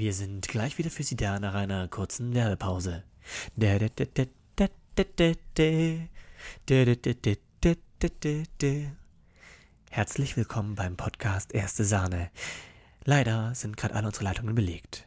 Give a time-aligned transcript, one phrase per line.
[0.00, 3.04] Wir sind gleich wieder für Sie da nach einer kurzen Werbepause.
[9.90, 12.30] Herzlich willkommen beim Podcast Erste Sahne.
[13.04, 15.06] Leider sind gerade alle unsere Leitungen belegt.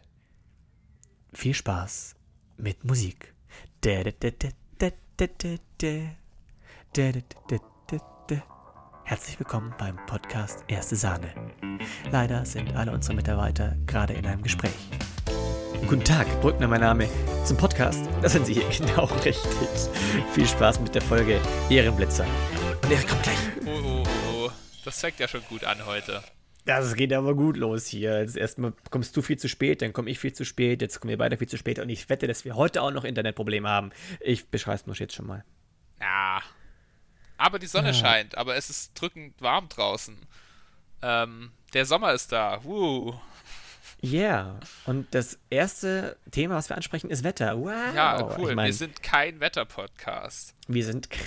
[1.33, 2.13] Viel Spaß
[2.57, 3.33] mit Musik.
[9.13, 11.31] Herzlich willkommen beim Podcast Erste Sahne.
[12.11, 14.73] Leider sind alle unsere Mitarbeiter gerade in einem Gespräch.
[15.87, 17.07] Guten Tag, Brückner mein Name.
[17.45, 19.37] Zum Podcast, da sind Sie hier genau richtig.
[20.33, 21.39] Viel Spaß mit der Folge
[21.69, 22.25] Ehrenblitzer.
[22.81, 23.37] Und er kommt gleich.
[23.67, 24.03] Oh, oh,
[24.47, 24.51] oh.
[24.83, 26.23] Das fängt ja schon gut an heute.
[26.65, 28.19] Das geht aber gut los hier.
[28.19, 31.11] Jetzt erstmal kommst du viel zu spät, dann komme ich viel zu spät, jetzt kommen
[31.11, 33.91] wir beide viel zu spät und ich wette, dass wir heute auch noch Internetprobleme haben.
[34.21, 35.45] Ich beschreibe es nur jetzt schon mal.
[36.01, 36.41] Ja,
[37.43, 37.93] aber die Sonne ja.
[37.93, 40.17] scheint, aber es ist drückend warm draußen.
[41.01, 42.63] Ähm, der Sommer ist da.
[42.63, 43.19] Woo.
[43.99, 44.59] Ja, yeah.
[44.85, 47.59] und das erste Thema, was wir ansprechen, ist Wetter.
[47.59, 47.93] Wow.
[47.93, 48.51] Ja, cool.
[48.51, 50.55] Ich mein, wir sind kein Wetter-Podcast.
[50.67, 51.09] Wir sind.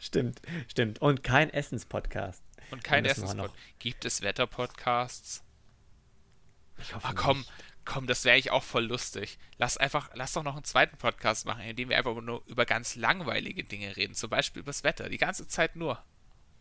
[0.00, 1.00] stimmt, stimmt.
[1.00, 2.42] Und kein Essens-Podcast.
[2.72, 3.54] Und kein Essens-Podcast.
[3.78, 5.44] Gibt es Wetter-Podcasts?
[6.78, 7.06] Ich hoffe.
[7.08, 7.50] Ach, komm, nicht
[7.84, 9.38] komm, das wäre ich auch voll lustig.
[9.58, 12.66] Lass einfach, lass doch noch einen zweiten Podcast machen, in dem wir einfach nur über
[12.66, 14.14] ganz langweilige Dinge reden.
[14.14, 16.02] Zum Beispiel über das Wetter, die ganze Zeit nur.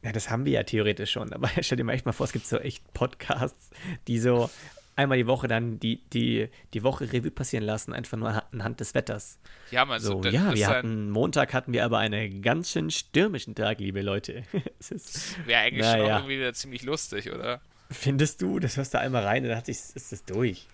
[0.01, 1.33] Ja, das haben wir ja theoretisch schon.
[1.33, 3.69] Aber stell dir mal echt mal vor, es gibt so echt Podcasts,
[4.07, 4.49] die so
[4.95, 8.93] einmal die Woche dann die, die, die Woche Revue passieren lassen, einfach nur anhand des
[8.93, 9.39] Wetters.
[9.71, 13.79] Ja, man, so, ja, wir hatten, Montag hatten wir aber einen ganz schön stürmischen Tag,
[13.79, 14.43] liebe Leute.
[15.45, 15.97] Wäre eigentlich naja.
[15.97, 17.61] schon irgendwie wieder ziemlich lustig, oder?
[17.89, 18.59] Findest du?
[18.59, 20.67] Das hörst du einmal rein und dann ist es durch.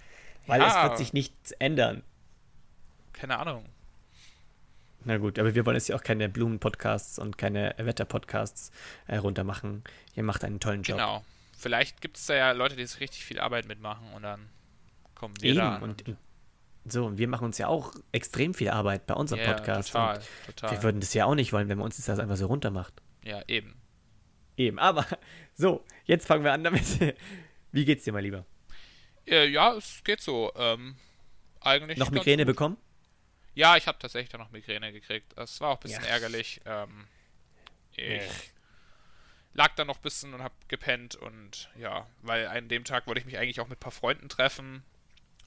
[0.48, 0.68] Weil ja.
[0.68, 2.04] es wird sich nichts ändern.
[3.14, 3.66] Keine Ahnung.
[5.06, 8.72] Na gut, aber wir wollen jetzt ja auch keine Blumen-Podcasts und keine Wetter-Podcasts
[9.08, 9.84] äh, runtermachen.
[10.16, 10.98] Ihr macht einen tollen Job.
[10.98, 11.24] Genau.
[11.58, 14.50] Vielleicht gibt es da ja Leute, die jetzt richtig viel Arbeit mitmachen und dann
[15.14, 15.60] kommen wir Eben.
[15.60, 15.78] da.
[15.78, 16.18] Und, und
[16.86, 19.92] so, und wir machen uns ja auch extrem viel Arbeit bei unserem yeah, Podcast.
[19.92, 20.72] Total, total.
[20.72, 22.94] Wir würden das ja auch nicht wollen, wenn man uns das einfach so runter macht.
[23.24, 23.76] Ja, eben.
[24.58, 25.06] Eben, aber
[25.56, 26.84] so, jetzt fangen wir an damit.
[27.72, 28.46] Wie geht's dir mal lieber?
[29.28, 30.52] Äh, ja, es geht so.
[30.56, 30.96] Ähm,
[31.62, 31.98] eigentlich.
[31.98, 32.78] Noch Migräne bekommen?
[33.56, 35.34] Ja, ich habe tatsächlich noch Migräne gekriegt.
[35.36, 36.10] Das war auch ein bisschen ja.
[36.10, 36.62] ärgerlich.
[36.66, 37.08] Ähm,
[37.96, 38.32] ich ja.
[39.54, 43.20] lag da noch ein bisschen und habe gepennt und ja, weil an dem Tag wollte
[43.20, 44.84] ich mich eigentlich auch mit ein paar Freunden treffen,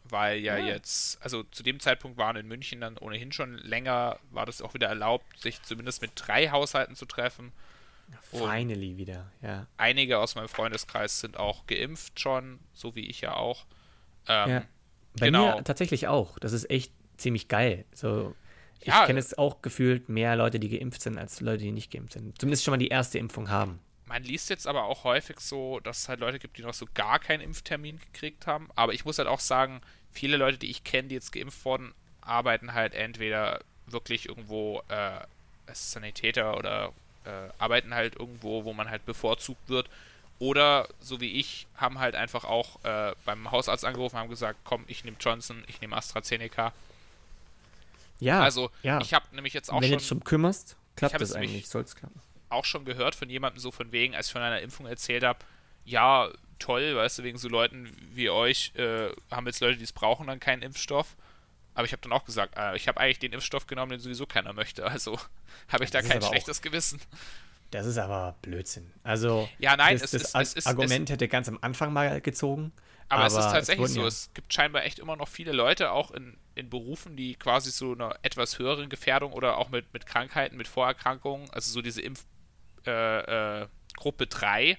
[0.04, 4.18] weil ja, ja, jetzt, also zu dem Zeitpunkt waren in München dann ohnehin schon länger,
[4.30, 7.52] war das auch wieder erlaubt, sich zumindest mit drei Haushalten zu treffen.
[8.30, 9.66] Finally wieder, ja.
[9.76, 13.66] Einige aus meinem Freundeskreis sind auch geimpft schon, so wie ich ja auch.
[14.26, 14.64] Ähm, ja.
[15.18, 15.56] Bei genau.
[15.56, 16.38] mir tatsächlich auch.
[16.38, 17.84] Das ist echt ziemlich geil.
[17.94, 18.34] So,
[18.80, 21.90] ich ja, kenne es auch gefühlt mehr Leute, die geimpft sind, als Leute, die nicht
[21.90, 22.38] geimpft sind.
[22.38, 23.80] Zumindest schon mal die erste Impfung haben.
[24.04, 26.86] Man liest jetzt aber auch häufig so, dass es halt Leute gibt, die noch so
[26.94, 28.68] gar keinen Impftermin gekriegt haben.
[28.74, 29.80] Aber ich muss halt auch sagen,
[30.10, 35.20] viele Leute, die ich kenne, die jetzt geimpft wurden, arbeiten halt entweder wirklich irgendwo äh,
[35.66, 36.92] als Sanitäter oder
[37.28, 39.88] äh, arbeiten halt irgendwo, wo man halt bevorzugt wird.
[40.40, 44.84] Oder, so wie ich, haben halt einfach auch äh, beim Hausarzt angerufen, haben gesagt, komm,
[44.86, 46.72] ich nehme Johnson, ich nehme AstraZeneca.
[48.20, 49.00] Ja, also ja.
[49.00, 50.00] ich habe nämlich jetzt auch Wenn schon...
[50.00, 52.20] Wenn du dich kümmerst, klappt das eigentlich, soll es klappen.
[52.50, 55.40] Auch schon gehört von jemandem so von wegen, als ich von einer Impfung erzählt habe,
[55.84, 56.28] ja,
[56.58, 60.26] toll, weißt du, wegen so Leuten wie euch äh, haben jetzt Leute, die es brauchen,
[60.26, 61.16] dann keinen Impfstoff.
[61.78, 64.26] Aber ich habe dann auch gesagt, äh, ich habe eigentlich den Impfstoff genommen, den sowieso
[64.26, 64.84] keiner möchte.
[64.84, 65.16] Also
[65.68, 67.00] habe ich da kein schlechtes auch, Gewissen.
[67.70, 68.90] Das ist aber Blödsinn.
[69.04, 72.72] Also, ja, nein, das, das ist, Argument hätte ganz am Anfang mal gezogen.
[73.08, 74.00] Aber, aber es ist tatsächlich es so.
[74.00, 74.06] Ja.
[74.08, 77.92] Es gibt scheinbar echt immer noch viele Leute, auch in, in Berufen, die quasi so
[77.92, 82.24] einer etwas höheren Gefährdung oder auch mit, mit Krankheiten, mit Vorerkrankungen, also so diese Impfgruppe
[82.86, 84.78] äh, äh, 3,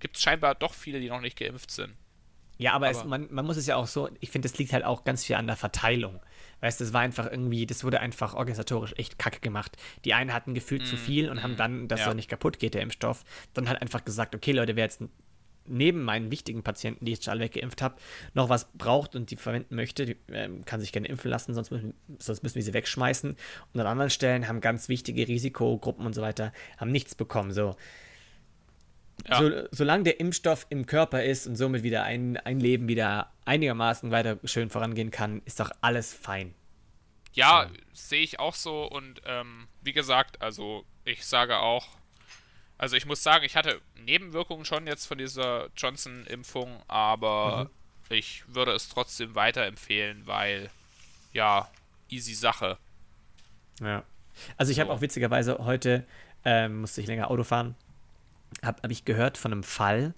[0.00, 1.92] gibt es scheinbar doch viele, die noch nicht geimpft sind.
[2.56, 4.72] Ja, aber, aber es, man, man muss es ja auch so, ich finde, das liegt
[4.72, 6.20] halt auch ganz viel an der Verteilung.
[6.60, 9.76] Weißt du, das war einfach irgendwie, das wurde einfach organisatorisch echt kacke gemacht.
[10.04, 12.08] Die einen hatten gefühlt mm, zu viel und mm, haben dann, dass ja.
[12.08, 13.24] er nicht kaputt geht, der Impfstoff,
[13.54, 15.02] dann halt einfach gesagt, okay, Leute, wer jetzt
[15.70, 17.96] neben meinen wichtigen Patienten, die ich schon alle weggeimpft habe,
[18.34, 21.70] noch was braucht und die verwenden möchte, die, äh, kann sich gerne impfen lassen, sonst
[21.70, 23.36] müssen, sonst müssen wir sie wegschmeißen.
[23.72, 27.52] Und an anderen Stellen haben ganz wichtige Risikogruppen und so weiter, haben nichts bekommen.
[27.52, 27.76] So.
[29.26, 29.38] Ja.
[29.38, 34.10] So, solange der Impfstoff im Körper ist und somit wieder ein, ein Leben wieder einigermaßen
[34.10, 36.54] weiter schön vorangehen kann, ist doch alles fein.
[37.32, 37.70] Ja, ja.
[37.92, 41.88] sehe ich auch so und ähm, wie gesagt, also ich sage auch,
[42.78, 47.70] also ich muss sagen, ich hatte Nebenwirkungen schon jetzt von dieser Johnson-Impfung, aber
[48.08, 48.16] mhm.
[48.16, 50.70] ich würde es trotzdem weiterempfehlen, weil
[51.32, 51.68] ja,
[52.08, 52.78] easy Sache.
[53.80, 54.04] Ja.
[54.56, 54.82] Also ich so.
[54.82, 56.04] habe auch witzigerweise heute,
[56.44, 57.74] ähm, musste ich länger Auto fahren,
[58.62, 60.14] habe hab ich gehört von einem Fall,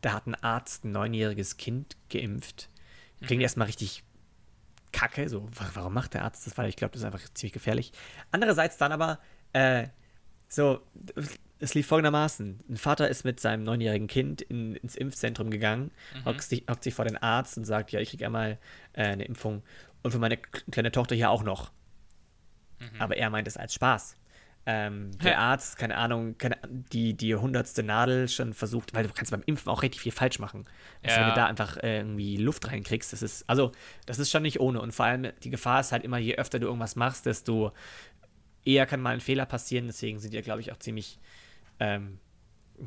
[0.00, 2.68] da hat ein Arzt ein neunjähriges Kind geimpft.
[3.18, 3.44] Klingt mhm.
[3.44, 4.04] erstmal richtig
[4.92, 6.56] kacke, so, warum macht der Arzt das?
[6.56, 7.92] Weil ich glaube, das ist einfach ziemlich gefährlich.
[8.30, 9.18] Andererseits dann aber,
[9.52, 9.88] äh,
[10.48, 10.80] so,
[11.58, 16.24] es lief folgendermaßen: Ein Vater ist mit seinem neunjährigen Kind in, ins Impfzentrum gegangen, mhm.
[16.26, 18.58] hockt, sich, hockt, sich, vor den Arzt und sagt: Ja, ich kriege einmal
[18.92, 19.62] äh, eine Impfung
[20.02, 21.72] und für meine kleine Tochter hier auch noch.
[22.78, 23.00] Mhm.
[23.00, 24.16] Aber er meint es als Spaß.
[24.66, 25.38] Ähm, der ja.
[25.38, 29.70] Arzt, keine Ahnung, keine, die, die hundertste Nadel schon versucht, weil du kannst beim Impfen
[29.70, 30.64] auch richtig viel falsch machen.
[31.02, 31.22] Also ja.
[31.22, 33.72] wenn du da einfach äh, irgendwie Luft reinkriegst, das ist, also,
[34.06, 34.80] das ist schon nicht ohne.
[34.80, 37.72] Und vor allem, die Gefahr ist halt immer, je öfter du irgendwas machst, desto
[38.64, 39.86] eher kann mal ein Fehler passieren.
[39.86, 41.18] Deswegen sind die, glaube ich, auch ziemlich
[41.78, 42.18] ähm,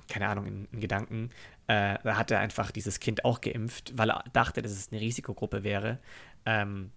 [0.08, 1.30] keine Ahnung, in, in Gedanken,
[1.68, 5.02] äh, da hat er einfach dieses Kind auch geimpft, weil er dachte, dass es eine
[5.02, 6.00] Risikogruppe wäre.
[6.46, 6.92] Ähm,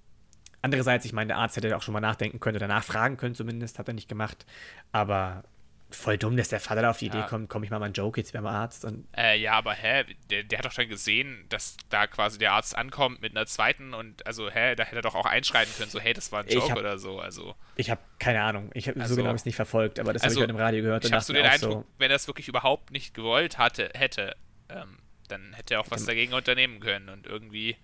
[0.63, 3.79] andererseits, ich meine, der Arzt hätte auch schon mal nachdenken können oder nachfragen können, zumindest,
[3.79, 4.47] hat er nicht gemacht.
[4.93, 5.45] Aber
[5.91, 7.15] voll dumm, dass der Vater da auf die ja.
[7.15, 8.85] Idee kommt, komm ich mal mal einen Joke jetzt beim Arzt.
[8.85, 12.53] Und äh, ja, aber hä, der, der, hat doch schon gesehen, dass da quasi der
[12.53, 15.91] Arzt ankommt mit einer zweiten und also, hä, da hätte er doch auch einschreiten können,
[15.91, 17.19] so, hey, das war ein Joke hab, oder so.
[17.21, 17.55] Also.
[17.77, 20.37] Ich habe keine Ahnung, ich habe also, so genau es nicht verfolgt, aber das also,
[20.37, 21.05] habe ich heute im Radio gehört.
[21.05, 24.37] Ich habe so den Eindruck, so, wenn er es wirklich überhaupt nicht gewollt hatte, hätte,
[24.69, 24.99] ähm,
[25.29, 27.77] dann hätte er auch was dagegen unternehmen können und irgendwie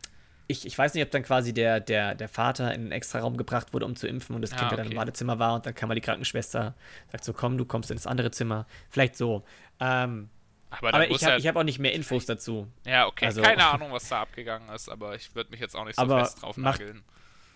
[0.49, 3.37] ich, ich weiß nicht, ob dann quasi der, der, der Vater in einen extra Raum
[3.37, 4.77] gebracht wurde, um zu impfen und das Kind ah, okay.
[4.77, 6.75] dann im Badezimmer war und dann kam mal die Krankenschwester,
[7.11, 8.67] sagt so, komm, du kommst ins andere Zimmer.
[8.91, 9.45] Vielleicht so.
[9.81, 10.31] Ähm,
[10.71, 12.69] aber, aber ich habe hab auch nicht mehr Infos dazu.
[12.85, 13.27] Ja, okay.
[13.27, 16.03] Also, Keine Ahnung, was da abgegangen ist, aber ich würde mich jetzt auch nicht so
[16.03, 17.05] aber fest drauf macht, nageln.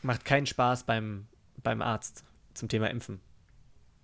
[0.03, 1.29] Macht keinen Spaß beim,
[1.63, 3.21] beim Arzt zum Thema Impfen.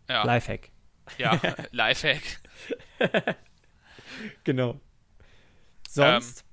[0.09, 0.25] Ja.
[0.25, 0.71] Lifehack.
[1.19, 1.41] Ja,
[1.73, 2.23] Lifehack.
[4.45, 4.81] genau.
[5.89, 6.41] Sonst?
[6.41, 6.47] Ähm,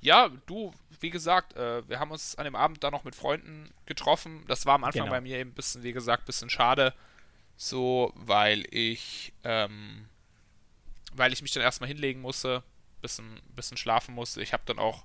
[0.00, 3.72] ja, du, wie gesagt, äh, wir haben uns an dem Abend dann noch mit Freunden
[3.86, 4.44] getroffen.
[4.48, 5.12] Das war am Anfang genau.
[5.12, 6.94] bei mir eben ein bisschen, wie gesagt, ein bisschen schade.
[7.56, 10.08] So, weil ich, ähm,
[11.12, 12.62] weil ich mich dann erstmal hinlegen musste,
[13.00, 14.42] bisschen, bisschen schlafen musste.
[14.42, 15.04] Ich habe dann auch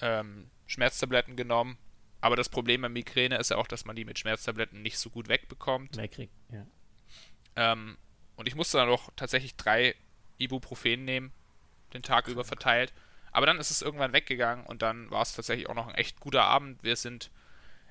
[0.00, 1.78] ähm, Schmerztabletten genommen.
[2.20, 5.10] Aber das Problem bei Migräne ist ja auch, dass man die mit Schmerztabletten nicht so
[5.10, 5.96] gut wegbekommt.
[5.96, 6.64] Wegkriegt, ja.
[7.56, 7.98] Ähm,
[8.36, 9.94] und ich musste dann auch tatsächlich drei
[10.38, 11.32] Ibuprofen nehmen,
[11.92, 12.92] den Tag über verteilt.
[13.32, 16.20] Aber dann ist es irgendwann weggegangen und dann war es tatsächlich auch noch ein echt
[16.20, 16.82] guter Abend.
[16.82, 17.30] Wir sind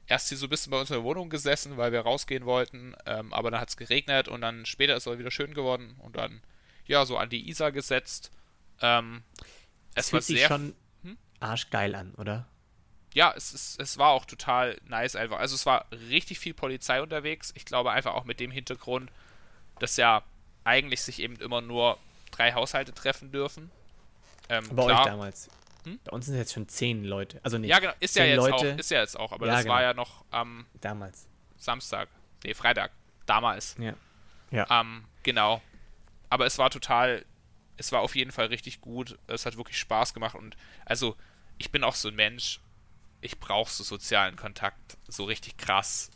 [0.07, 2.95] erst hier so ein bisschen bei uns in der Wohnung gesessen, weil wir rausgehen wollten,
[3.05, 6.15] ähm, aber dann hat es geregnet und dann später ist es wieder schön geworden und
[6.15, 6.41] dann,
[6.85, 8.31] ja, so an die Isar gesetzt.
[8.81, 9.23] Ähm,
[9.95, 10.47] es das war sehr.
[10.47, 11.17] schon hm?
[11.39, 12.47] arschgeil an, oder?
[13.13, 15.39] Ja, es, ist, es war auch total nice einfach.
[15.39, 17.51] Also es war richtig viel Polizei unterwegs.
[17.55, 19.11] Ich glaube einfach auch mit dem Hintergrund,
[19.79, 20.23] dass ja
[20.63, 21.97] eigentlich sich eben immer nur
[22.31, 23.69] drei Haushalte treffen dürfen.
[24.51, 25.49] Ähm, Bei klar, euch damals.
[25.85, 25.99] Hm?
[26.03, 27.39] Bei uns sind jetzt schon zehn Leute.
[27.41, 27.69] Also nicht.
[27.69, 27.93] Ja, genau.
[28.01, 28.53] Ist ja jetzt Leute.
[28.53, 28.77] auch.
[28.77, 29.31] Ist ja jetzt auch.
[29.31, 29.73] Aber ja, das genau.
[29.73, 30.65] war ja noch am.
[30.81, 31.27] damals.
[31.57, 32.09] Samstag.
[32.43, 32.91] Nee, Freitag.
[33.25, 33.75] Damals.
[33.79, 33.93] Ja.
[34.51, 34.81] Ja.
[34.81, 35.61] Ähm, genau.
[36.29, 37.25] Aber es war total.
[37.77, 39.17] Es war auf jeden Fall richtig gut.
[39.27, 40.35] Es hat wirklich Spaß gemacht.
[40.35, 41.15] Und also,
[41.57, 42.59] ich bin auch so ein Mensch.
[43.21, 44.97] Ich brauche so sozialen Kontakt.
[45.07, 46.11] So richtig krass.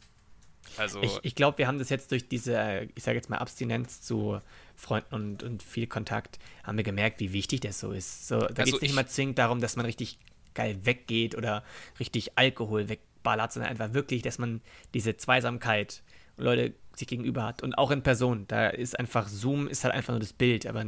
[0.78, 1.02] Also.
[1.02, 4.42] Ich, ich glaube, wir haben das jetzt durch diese, ich sage jetzt mal, Abstinenz zu
[4.76, 8.28] Freunden und, und viel Kontakt, haben wir gemerkt, wie wichtig das so ist.
[8.28, 10.18] So, da also geht es nicht immer zwingend darum, dass man richtig
[10.54, 11.64] geil weggeht oder
[12.00, 14.62] richtig Alkohol wegballert, sondern einfach wirklich, dass man
[14.94, 16.04] diese Zweisamkeit
[16.38, 18.46] und Leute sich gegenüber hat und auch in Person.
[18.48, 20.86] Da ist einfach Zoom ist halt einfach nur das Bild, aber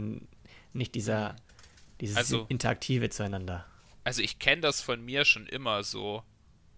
[0.74, 1.36] nicht dieser
[2.02, 3.66] dieses also, interaktive zueinander.
[4.04, 6.24] Also ich kenne das von mir schon immer so,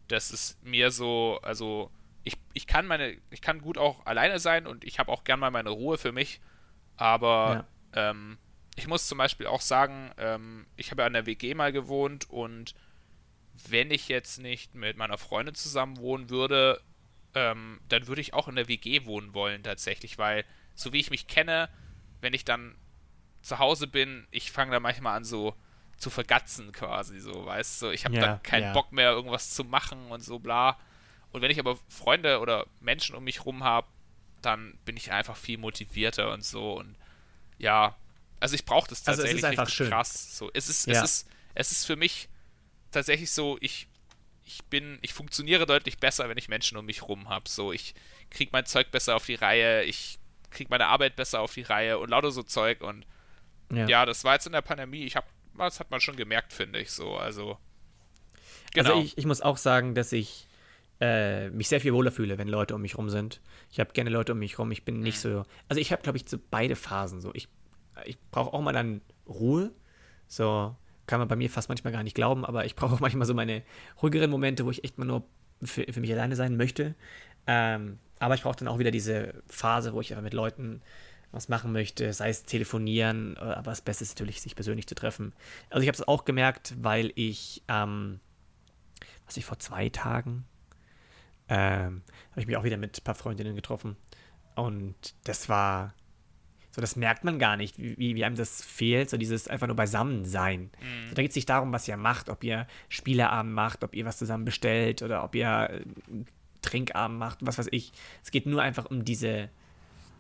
[0.07, 1.92] dass es mir so, also
[2.23, 5.39] ich, ich kann meine, ich kann gut auch alleine sein und ich habe auch gern
[5.39, 6.42] mal meine Ruhe für mich.
[6.99, 7.65] Aber
[7.95, 8.11] ja.
[8.11, 8.37] ähm,
[8.75, 12.29] ich muss zum Beispiel auch sagen, ähm, ich habe ja an der WG mal gewohnt
[12.29, 12.75] und
[13.69, 16.81] wenn ich jetzt nicht mit meiner Freundin zusammen wohnen würde,
[17.35, 20.44] ähm, dann würde ich auch in der WG wohnen wollen tatsächlich, weil
[20.75, 21.69] so wie ich mich kenne,
[22.19, 22.75] wenn ich dann
[23.41, 25.56] zu Hause bin, ich fange da manchmal an so
[25.95, 28.73] zu vergatzen quasi so, weißt du, ich habe ja, dann keinen ja.
[28.73, 30.77] Bock mehr irgendwas zu machen und so bla.
[31.31, 33.87] Und wenn ich aber Freunde oder Menschen um mich rum habe,
[34.42, 36.74] dann bin ich einfach viel motivierter und so.
[36.74, 36.96] Und
[37.58, 37.96] ja,
[38.40, 39.90] also ich brauche das tatsächlich also es ist einfach schön.
[39.90, 40.38] krass.
[40.38, 40.94] So, es ist, ja.
[40.94, 42.30] es ist, es ist für mich
[42.92, 43.88] tatsächlich so, ich,
[44.46, 47.48] ich bin, ich funktioniere deutlich besser, wenn ich Menschen um mich rum habe.
[47.50, 47.94] So, ich
[48.30, 50.19] kriege mein Zeug besser auf die Reihe, ich
[50.52, 53.06] kriege meine Arbeit besser auf die Reihe und lauter so Zeug und
[53.72, 53.88] ja.
[53.88, 55.04] ja, das war jetzt in der Pandemie.
[55.04, 55.28] Ich habe,
[55.58, 57.16] das hat man schon gemerkt, finde ich so.
[57.16, 57.58] Also, also
[58.74, 58.90] genau.
[58.92, 60.48] Also ich, ich muss auch sagen, dass ich
[61.01, 63.41] äh, mich sehr viel wohler fühle, wenn Leute um mich rum sind.
[63.71, 64.71] Ich habe gerne Leute um mich rum.
[64.71, 65.31] Ich bin nicht mhm.
[65.31, 65.44] so.
[65.68, 67.21] Also ich habe, glaube ich, so beide Phasen.
[67.21, 67.47] So, ich,
[68.06, 69.71] ich brauche auch mal dann Ruhe.
[70.27, 70.75] So
[71.07, 73.33] kann man bei mir fast manchmal gar nicht glauben, aber ich brauche auch manchmal so
[73.33, 73.63] meine
[74.01, 75.23] ruhigeren Momente, wo ich echt mal nur
[75.63, 76.95] für, für mich alleine sein möchte.
[77.47, 80.81] Ähm, aber ich brauche dann auch wieder diese Phase, wo ich einfach mit Leuten
[81.31, 84.95] was machen möchte, sei es telefonieren, äh, aber das Beste ist natürlich, sich persönlich zu
[84.95, 85.33] treffen.
[85.69, 88.19] Also ich habe es auch gemerkt, weil ich, ähm,
[89.25, 90.45] was ich vor zwei Tagen,
[91.49, 93.97] ähm, habe ich mich auch wieder mit ein paar Freundinnen getroffen
[94.56, 95.94] und das war,
[96.71, 99.75] so das merkt man gar nicht, wie, wie einem das fehlt, so dieses einfach nur
[99.75, 100.69] beisammen sein.
[100.79, 101.09] Mhm.
[101.09, 104.06] So, da geht es nicht darum, was ihr macht, ob ihr Spieleabend macht, ob ihr
[104.06, 105.81] was zusammen bestellt oder ob ihr äh,
[106.61, 107.91] Trinkabend macht, was weiß ich.
[108.23, 109.49] Es geht nur einfach um diese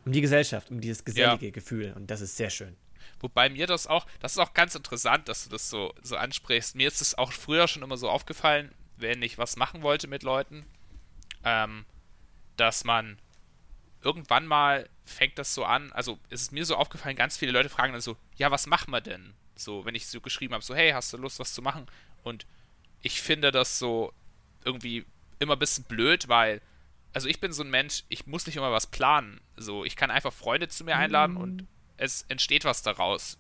[0.05, 1.51] um die Gesellschaft, um dieses gesellige ja.
[1.51, 1.93] Gefühl.
[1.95, 2.75] Und das ist sehr schön.
[3.19, 6.75] Wobei mir das auch, das ist auch ganz interessant, dass du das so, so ansprichst.
[6.75, 10.23] Mir ist es auch früher schon immer so aufgefallen, wenn ich was machen wollte mit
[10.23, 10.65] Leuten,
[11.43, 11.85] ähm,
[12.57, 13.19] dass man
[14.01, 17.69] irgendwann mal fängt das so an, also ist es mir so aufgefallen, ganz viele Leute
[17.69, 19.33] fragen dann so, ja, was machen wir denn?
[19.55, 21.87] So, wenn ich so geschrieben habe, so, hey, hast du Lust, was zu machen?
[22.23, 22.45] Und
[23.01, 24.13] ich finde das so
[24.63, 25.05] irgendwie
[25.39, 26.61] immer ein bisschen blöd, weil
[27.13, 29.41] also ich bin so ein Mensch, ich muss nicht immer was planen.
[29.57, 31.41] So, ich kann einfach Freunde zu mir einladen mhm.
[31.41, 31.67] und
[31.97, 33.37] es entsteht was daraus.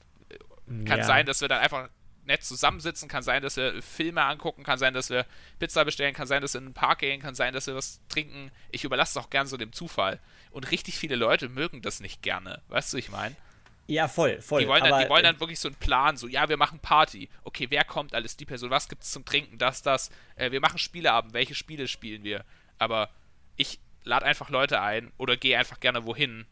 [0.85, 1.03] Kann ja.
[1.03, 1.89] sein, dass wir dann einfach
[2.29, 5.25] nett zusammensitzen, kann sein, dass wir Filme angucken, kann sein, dass wir
[5.59, 7.99] Pizza bestellen, kann sein, dass wir in den Park gehen, kann sein, dass wir was
[8.07, 8.51] trinken.
[8.71, 10.19] Ich überlasse es auch gern so dem Zufall.
[10.51, 12.61] Und richtig viele Leute mögen das nicht gerne.
[12.69, 13.35] Weißt du, ich meine?
[13.87, 14.61] Ja, voll, voll.
[14.61, 17.27] Die wollen, dann, die wollen dann wirklich so einen Plan, so, ja, wir machen Party.
[17.43, 18.37] Okay, wer kommt alles?
[18.37, 19.57] Die Person, was gibt es zum Trinken?
[19.57, 20.11] Das, das.
[20.35, 21.33] Äh, wir machen Spieleabend.
[21.33, 22.45] Welche Spiele spielen wir?
[22.77, 23.09] Aber
[23.57, 26.45] ich lade einfach Leute ein oder gehe einfach gerne wohin.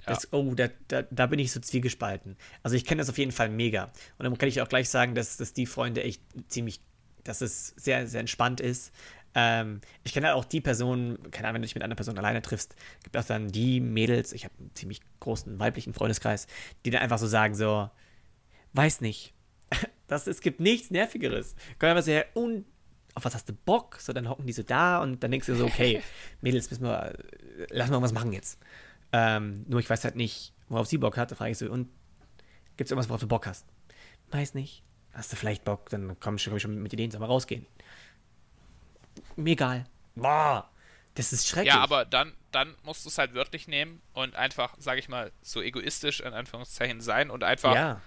[0.00, 0.14] Ja.
[0.14, 2.36] Das, oh, da, da, da, bin ich so zwiegespalten.
[2.62, 3.84] Also ich kenne das auf jeden Fall mega.
[4.18, 6.80] Und dann kann ich auch gleich sagen, dass, dass die Freunde echt ziemlich,
[7.24, 8.92] dass es sehr, sehr entspannt ist.
[9.34, 12.18] Ähm, ich kenne halt auch die Personen, keine Ahnung, wenn du dich mit einer Person
[12.18, 16.48] alleine triffst, gibt auch dann die Mädels, ich habe einen ziemlich großen weiblichen Freundeskreis,
[16.84, 17.90] die dann einfach so sagen, so,
[18.72, 19.34] weiß nicht.
[20.08, 21.54] Das, es gibt nichts Nervigeres.
[21.78, 22.64] Können wir sehr un
[23.14, 23.98] auf was hast du Bock?
[24.00, 26.02] So, dann hocken die so da und dann denkst du so, okay,
[26.40, 27.12] Mädels, müssen wir,
[27.70, 28.58] lass mal was machen jetzt.
[29.12, 31.30] Ähm, nur ich weiß halt nicht, worauf sie Bock hat.
[31.30, 31.88] Da frage ich so, und
[32.76, 33.66] gibt es irgendwas, worauf du Bock hast?
[34.30, 34.82] Weiß nicht.
[35.12, 35.88] Hast du vielleicht Bock?
[35.90, 37.66] Dann komm ich schon mit Ideen, soll mal rausgehen.
[39.36, 39.84] Mir egal.
[40.14, 40.70] Boah,
[41.14, 41.74] das ist schrecklich.
[41.74, 45.32] Ja, aber dann, dann musst du es halt wörtlich nehmen und einfach, sage ich mal,
[45.42, 48.00] so egoistisch in Anführungszeichen sein und einfach ja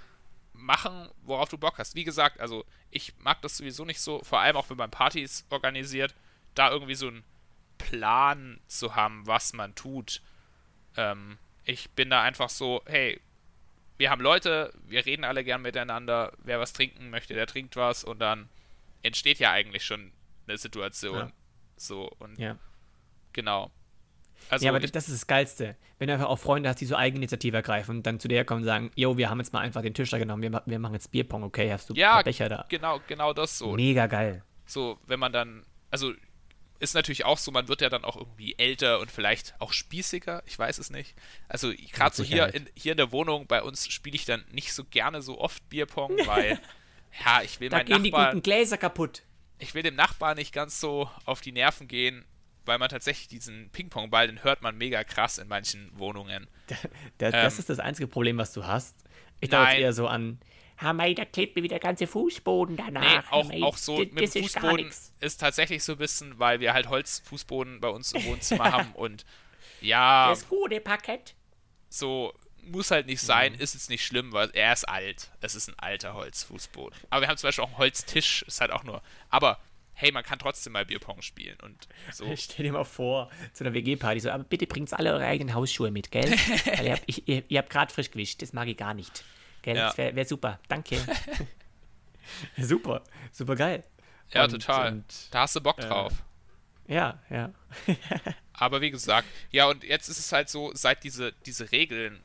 [0.54, 1.96] machen, worauf du Bock hast.
[1.96, 5.46] Wie gesagt, also ich mag das sowieso nicht so, vor allem auch wenn man Partys
[5.50, 6.16] organisiert,
[6.56, 7.24] da irgendwie so einen
[7.78, 10.22] Plan zu haben, was man tut.
[10.98, 13.20] Ähm, ich bin da einfach so, hey,
[13.98, 18.04] wir haben Leute, wir reden alle gern miteinander, wer was trinken möchte, der trinkt was
[18.04, 18.50] und dann
[19.02, 20.12] entsteht ja eigentlich schon
[20.48, 21.18] eine Situation.
[21.18, 21.32] Ja.
[21.78, 22.58] So und ja.
[23.34, 23.72] genau.
[24.50, 25.78] Also ja, aber das ist das Geilste.
[26.00, 28.62] Wenn du einfach auch Freunde hast, die so Eigeninitiative ergreifen und dann zu dir kommen
[28.62, 30.94] und sagen, yo, wir haben jetzt mal einfach den Tisch da genommen, wir, wir machen
[30.94, 32.66] jetzt Bierpong, okay, hast du ja, Becher da.
[32.70, 33.74] genau, genau das so.
[33.74, 34.44] Mega geil.
[34.66, 36.14] So, wenn man dann, also
[36.84, 40.44] ist natürlich auch so, man wird ja dann auch irgendwie älter und vielleicht auch spießiger,
[40.46, 41.16] ich weiß es nicht.
[41.48, 44.74] Also gerade so hier in, hier in der Wohnung bei uns spiele ich dann nicht
[44.74, 46.60] so gerne so oft Bierpong, weil
[47.26, 49.24] ja, ich will da meinen gehen Nachbar, die guten Gläser kaputt.
[49.60, 52.26] Ich will dem Nachbarn nicht ganz so auf die Nerven gehen
[52.66, 56.48] weil man tatsächlich diesen Ping-Pong-Ball, den hört man mega krass in manchen Wohnungen.
[56.68, 56.76] Da,
[57.18, 58.96] da, ähm, das ist das einzige Problem, was du hast.
[59.42, 60.40] Ich dachte eher so an,
[60.84, 63.32] Hamay, da klebt mir wieder der ganze Fußboden danach.
[63.50, 66.74] Nee, auch, auch so mit dem Fußboden ist, ist, tatsächlich so ein bisschen, weil wir
[66.74, 69.26] halt Holzfußboden bei uns im Wohnzimmer haben und
[69.82, 70.30] ja.
[70.30, 71.36] Das gute Parkett.
[71.90, 72.34] So,
[72.66, 73.60] muss halt nicht sein, mhm.
[73.60, 75.32] ist jetzt nicht schlimm, weil er ist alt.
[75.42, 76.98] Es ist ein alter Holzfußboden.
[77.10, 79.02] Aber wir haben zum Beispiel auch einen Holztisch, ist halt auch nur.
[79.30, 79.60] Aber
[79.94, 81.58] hey, man kann trotzdem mal Bierpong spielen.
[81.62, 82.26] Und so.
[82.36, 85.92] Stell dir mal vor, zu einer WG-Party so, aber bitte bringt alle eure eigenen Hausschuhe
[85.92, 86.32] mit, gell?
[86.66, 89.24] Weil ihr habt, ihr, ihr habt gerade frisch gewischt, das mag ich gar nicht.
[89.64, 89.78] Gell?
[89.78, 89.88] Ja.
[89.88, 91.00] Das wäre wär super, danke.
[92.58, 93.02] super,
[93.32, 93.84] super geil.
[94.32, 94.92] Ja, und, total.
[94.92, 96.14] Und, da hast du Bock drauf.
[96.88, 97.52] Äh, ja, ja.
[98.54, 102.22] aber wie gesagt, ja, und jetzt ist es halt so, seit diese, diese Regeln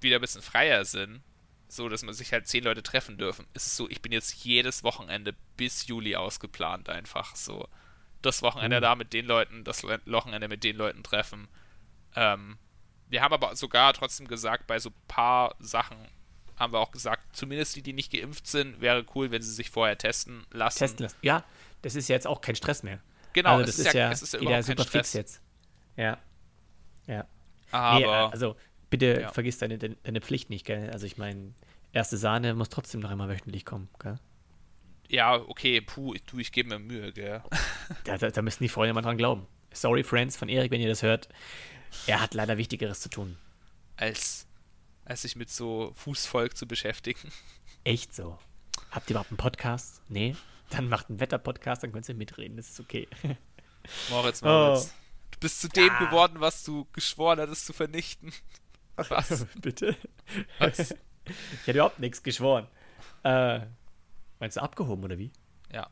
[0.00, 1.22] wieder ein bisschen freier sind,
[1.68, 3.46] so, dass man sich halt zehn Leute treffen dürfen.
[3.52, 7.68] Es ist so, ich bin jetzt jedes Wochenende bis Juli ausgeplant einfach so.
[8.22, 8.82] Das Wochenende mhm.
[8.82, 11.48] da mit den Leuten, das Wochenende mit den Leuten treffen.
[12.14, 12.58] Ähm,
[13.08, 15.98] wir haben aber sogar trotzdem gesagt, bei so ein paar Sachen
[16.56, 19.70] haben wir auch gesagt, zumindest die, die nicht geimpft sind, wäre cool, wenn sie sich
[19.70, 20.78] vorher testen lassen.
[20.78, 21.16] Testen lassen.
[21.22, 21.44] Ja,
[21.82, 23.00] das ist ja jetzt auch kein Stress mehr.
[23.32, 25.40] Genau, also das ist, ist, ja, es ist ja wieder super fix jetzt.
[25.96, 26.18] Ja.
[27.06, 27.26] Ja.
[27.70, 28.56] Aber, nee, also
[28.90, 29.32] bitte ja.
[29.32, 30.90] vergiss deine, deine Pflicht nicht, gell?
[30.90, 31.54] Also ich meine,
[31.92, 34.18] erste Sahne muss trotzdem noch einmal wöchentlich kommen, gell?
[35.08, 37.42] Ja, okay, puh, du, ich gebe mir Mühe, gell?
[38.04, 39.46] Da, da, da, müssen die Freunde mal dran glauben.
[39.72, 41.28] Sorry, Friends von Erik, wenn ihr das hört.
[42.06, 43.36] Er hat leider Wichtigeres zu tun.
[43.96, 44.46] Als,
[45.04, 47.32] als sich mit so Fußvolk zu beschäftigen.
[47.84, 48.38] Echt so.
[48.90, 50.02] Habt ihr überhaupt einen Podcast?
[50.08, 50.36] Nee?
[50.70, 53.08] Dann macht einen Wetter-Podcast, dann könnt ihr mitreden, das ist okay.
[54.10, 54.94] Moritz, Moritz.
[54.94, 55.36] Oh.
[55.40, 55.98] bist zu dem ja.
[55.98, 58.32] geworden, was du geschworen hattest zu vernichten.
[58.96, 59.46] Was?
[59.60, 59.96] Bitte?
[60.58, 60.78] Was?
[61.24, 62.66] Ich hätte überhaupt nichts geschworen.
[63.24, 63.60] Äh,
[64.38, 65.30] meinst du abgehoben oder wie?
[65.72, 65.88] Ja.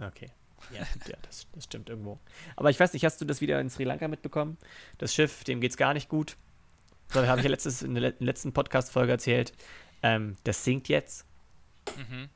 [0.00, 0.30] Okay.
[0.72, 2.20] Ja, ja das, das stimmt irgendwo.
[2.54, 4.56] Aber ich weiß nicht, hast du das wieder in Sri Lanka mitbekommen?
[4.98, 6.36] Das Schiff, dem geht's gar nicht gut.
[7.12, 9.52] Das habe ich ja letztes, in der letzten Podcast-Folge erzählt.
[10.02, 11.26] Ähm, das sinkt jetzt.
[11.96, 12.28] Mhm.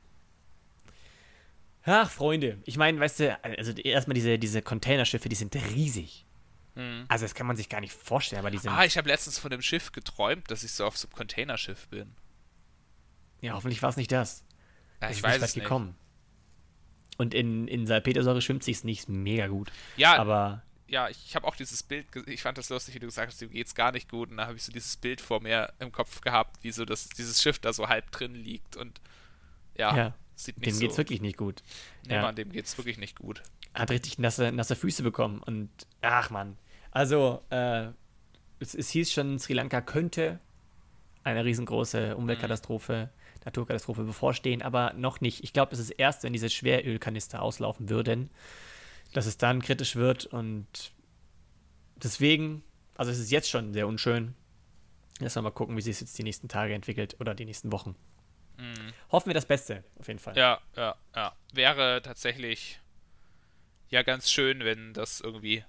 [1.83, 2.57] Ach, Freunde.
[2.65, 6.25] Ich meine, weißt du, also erstmal diese, diese Containerschiffe, die sind riesig.
[6.75, 7.05] Mhm.
[7.07, 8.71] Also das kann man sich gar nicht vorstellen, aber die sind.
[8.71, 11.87] Ah, ich habe letztens von dem Schiff geträumt, dass ich so auf so einem Containerschiff
[11.87, 12.13] bin.
[13.41, 14.43] Ja, hoffentlich war es nicht das.
[15.01, 15.63] Ja, ich weiß es nicht.
[15.63, 15.95] gekommen.
[17.17, 19.71] Und in, in Salpetersäure schwimmt sich nicht mega gut.
[19.95, 23.31] Ja, aber ja, ich habe auch dieses Bild, ich fand das lustig, wie du gesagt
[23.31, 24.31] hast, dem geht's gar nicht gut.
[24.31, 27.09] Und da habe ich so dieses Bild vor mir im Kopf gehabt, wie so das,
[27.09, 29.01] dieses Schiff da so halb drin liegt und
[29.75, 30.79] ja, ja sieht nicht dem so.
[30.79, 31.63] Dem geht's wirklich nicht gut.
[32.07, 32.21] Nee, ja.
[32.21, 33.43] Mann, dem geht's wirklich nicht gut.
[33.73, 35.69] Hat richtig nasse, nasse Füße bekommen und
[36.01, 36.57] ach man.
[36.91, 37.87] Also, äh,
[38.59, 40.39] es, es hieß schon, Sri Lanka könnte
[41.23, 43.41] eine riesengroße Umweltkatastrophe, mhm.
[43.45, 45.43] Naturkatastrophe bevorstehen, aber noch nicht.
[45.43, 48.29] Ich glaube, es ist erst, wenn diese Schwerölkanister auslaufen würden,
[49.17, 50.93] dass es dann kritisch wird und
[51.95, 54.35] deswegen, also es ist jetzt schon sehr unschön.
[55.17, 57.95] Lass mal gucken, wie sich es jetzt die nächsten Tage entwickelt oder die nächsten Wochen.
[58.57, 58.93] Mhm.
[59.11, 60.37] Hoffen wir das Beste, auf jeden Fall.
[60.37, 61.35] Ja, ja, ja.
[61.51, 62.79] Wäre tatsächlich
[63.89, 65.63] ja ganz schön, wenn das irgendwie,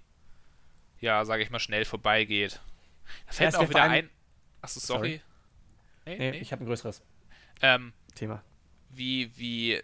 [1.01, 2.61] ja, sage ich mal, schnell vorbeigeht.
[3.29, 4.11] Da fällt ja, auch wieder ein.
[4.61, 4.99] Achso, sorry.
[4.99, 5.23] sorry.
[6.05, 6.39] Nee, nee, nee.
[6.41, 7.03] ich habe ein größeres
[7.63, 8.45] ähm, Thema.
[8.91, 9.83] Wie, wie,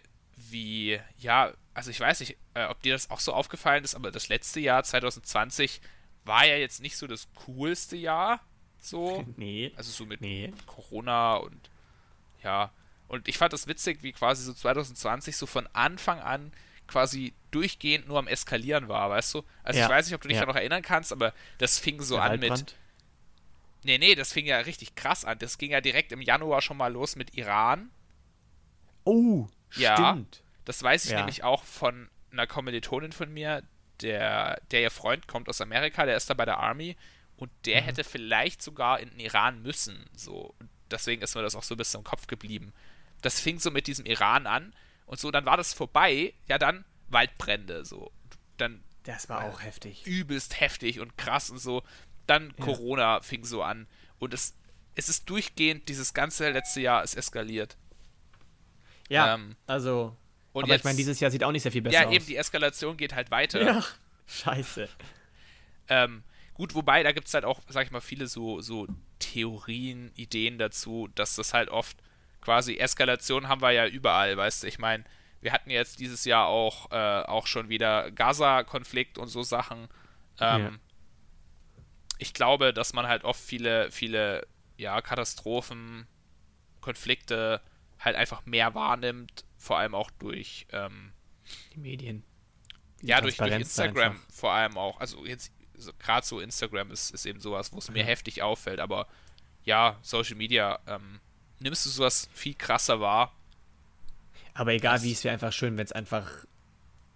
[0.51, 4.11] wie, ja, also ich weiß nicht, äh, ob dir das auch so aufgefallen ist, aber
[4.11, 5.81] das letzte Jahr, 2020,
[6.23, 8.41] war ja jetzt nicht so das coolste Jahr.
[8.79, 9.25] So.
[9.37, 9.71] Nee.
[9.75, 10.53] Also so mit nee.
[10.65, 11.69] Corona und
[12.43, 12.71] ja.
[13.07, 16.51] Und ich fand das witzig, wie quasi so 2020 so von Anfang an
[16.87, 19.43] quasi durchgehend nur am Eskalieren war, weißt du?
[19.63, 19.85] Also ja.
[19.85, 20.41] ich weiß nicht, ob du dich ja.
[20.41, 22.59] da noch erinnern kannst, aber das fing so Der an Waldbrand.
[22.59, 22.75] mit.
[23.83, 25.37] Nee, nee, das fing ja richtig krass an.
[25.39, 27.91] Das ging ja direkt im Januar schon mal los mit Iran.
[29.03, 30.43] Oh, ja, stimmt.
[30.65, 31.17] Das weiß ich ja.
[31.17, 33.63] nämlich auch von einer Kommilitonin von mir,
[34.01, 36.97] der, der ihr Freund kommt aus Amerika, der ist da bei der Army
[37.37, 37.85] und der mhm.
[37.85, 40.05] hätte vielleicht sogar in den Iran müssen.
[40.15, 40.55] So.
[40.91, 42.73] deswegen ist mir das auch so ein bisschen im Kopf geblieben.
[43.21, 44.73] Das fing so mit diesem Iran an
[45.05, 48.11] und so, dann war das vorbei, ja dann Waldbrände, so.
[48.57, 50.05] Dann das war auch heftig.
[50.07, 51.83] Übelst heftig und krass und so.
[52.25, 52.65] Dann ja.
[52.65, 54.55] Corona fing so an und es,
[54.95, 57.77] es ist durchgehend, dieses ganze letzte Jahr ist eskaliert.
[59.09, 60.15] Ja, ähm, also
[60.53, 62.05] Aber jetzt, ich meine, dieses Jahr sieht auch nicht sehr viel besser aus.
[62.05, 63.61] Ja, eben, die Eskalation geht halt weiter.
[63.61, 63.83] Ja,
[64.27, 64.89] scheiße.
[65.89, 68.87] Ähm, gut, wobei, da gibt es halt auch, sag ich mal, viele so, so
[69.19, 71.97] Theorien, Ideen dazu, dass das halt oft
[72.41, 75.03] quasi Eskalation haben wir ja überall, weißt du, ich meine,
[75.41, 79.87] wir hatten jetzt dieses Jahr auch, äh, auch schon wieder Gaza-Konflikt und so Sachen.
[80.39, 80.71] Ähm, ja.
[82.17, 86.07] Ich glaube, dass man halt oft viele, viele, ja, Katastrophen,
[86.81, 87.61] Konflikte
[88.05, 91.11] halt einfach mehr wahrnimmt vor allem auch durch ähm,
[91.73, 92.23] die Medien.
[93.01, 94.31] Die ja, durch, durch Instagram einfach.
[94.31, 94.99] vor allem auch.
[94.99, 98.05] Also jetzt so, gerade so Instagram ist, ist eben sowas, wo es mir ja.
[98.05, 99.07] heftig auffällt, aber
[99.63, 101.19] ja, Social Media, ähm,
[101.59, 103.33] nimmst du sowas viel krasser wahr.
[104.53, 106.45] Aber egal wie, es wäre einfach schön, wenn es einfach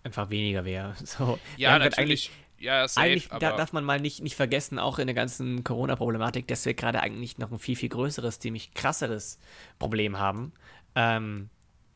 [0.04, 0.96] einfach weniger wäre.
[1.06, 2.32] So, ja, natürlich.
[2.58, 6.66] Ja, safe, eigentlich darf man mal nicht, nicht vergessen, auch in der ganzen Corona-Problematik, dass
[6.66, 9.40] wir gerade eigentlich noch ein viel, viel größeres, ziemlich krasseres
[9.78, 10.52] Problem haben.
[10.96, 11.50] Ähm,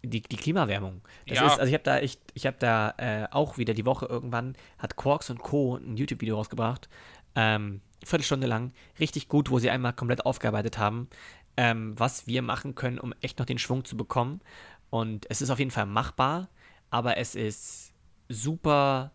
[0.04, 1.02] die, die Klimawärmung.
[1.28, 1.48] Das ja.
[1.48, 4.56] ist, also ich habe da echt, ich habe da äh, auch wieder die Woche irgendwann,
[4.78, 5.78] hat Quarks und Co.
[5.78, 6.90] ein YouTube-Video rausgebracht,
[7.36, 11.10] ähm, Viertelstunde lang, richtig gut, wo sie einmal komplett aufgearbeitet haben,
[11.56, 14.42] ähm, was wir machen können, um echt noch den Schwung zu bekommen.
[14.90, 16.50] Und es ist auf jeden Fall machbar,
[16.90, 17.94] aber es ist
[18.28, 19.14] super,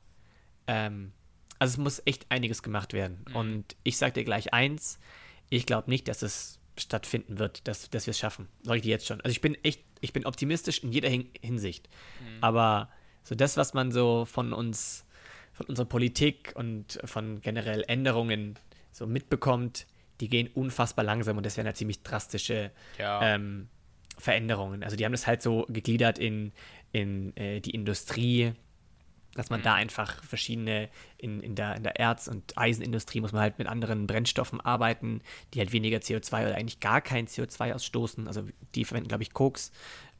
[0.67, 1.13] ähm,
[1.59, 3.25] also es muss echt einiges gemacht werden.
[3.29, 3.37] Mhm.
[3.37, 4.99] Und ich sage dir gleich eins,
[5.51, 8.49] ich glaube nicht, dass es stattfinden wird, dass, dass wir es schaffen.
[8.63, 9.21] Sag ich dir jetzt schon.
[9.21, 11.89] Also ich bin echt, ich bin optimistisch in jeder Hinsicht.
[12.21, 12.43] Mhm.
[12.43, 12.91] Aber
[13.23, 15.05] so das, was man so von uns,
[15.53, 18.59] von unserer Politik und von generell Änderungen
[18.93, 19.87] so mitbekommt,
[20.21, 23.35] die gehen unfassbar langsam und das wären ja ziemlich drastische ja.
[23.35, 23.69] ähm,
[24.19, 24.83] Veränderungen.
[24.83, 26.53] Also die haben das halt so gegliedert in,
[26.93, 28.53] in äh, die Industrie,
[29.39, 29.65] dass man mhm.
[29.65, 33.69] da einfach verschiedene, in, in, der, in der Erz- und Eisenindustrie muss man halt mit
[33.69, 35.23] anderen Brennstoffen arbeiten,
[35.55, 38.27] die halt weniger CO2 oder eigentlich gar kein CO2 ausstoßen.
[38.27, 39.73] Also die verwenden, glaube ich, Koks.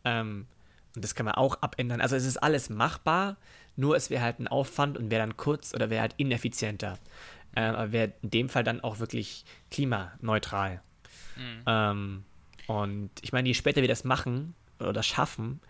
[0.05, 0.47] Ähm,
[0.95, 2.01] und das kann man auch abändern.
[2.01, 3.37] Also es ist alles machbar,
[3.77, 6.99] nur es wäre halt ein Aufwand und wäre dann kurz oder wäre halt ineffizienter.
[7.55, 10.81] Äh, aber wäre in dem Fall dann auch wirklich klimaneutral.
[11.37, 11.63] Mhm.
[11.67, 12.25] Ähm,
[12.67, 15.61] und ich meine, je später wir das machen oder schaffen,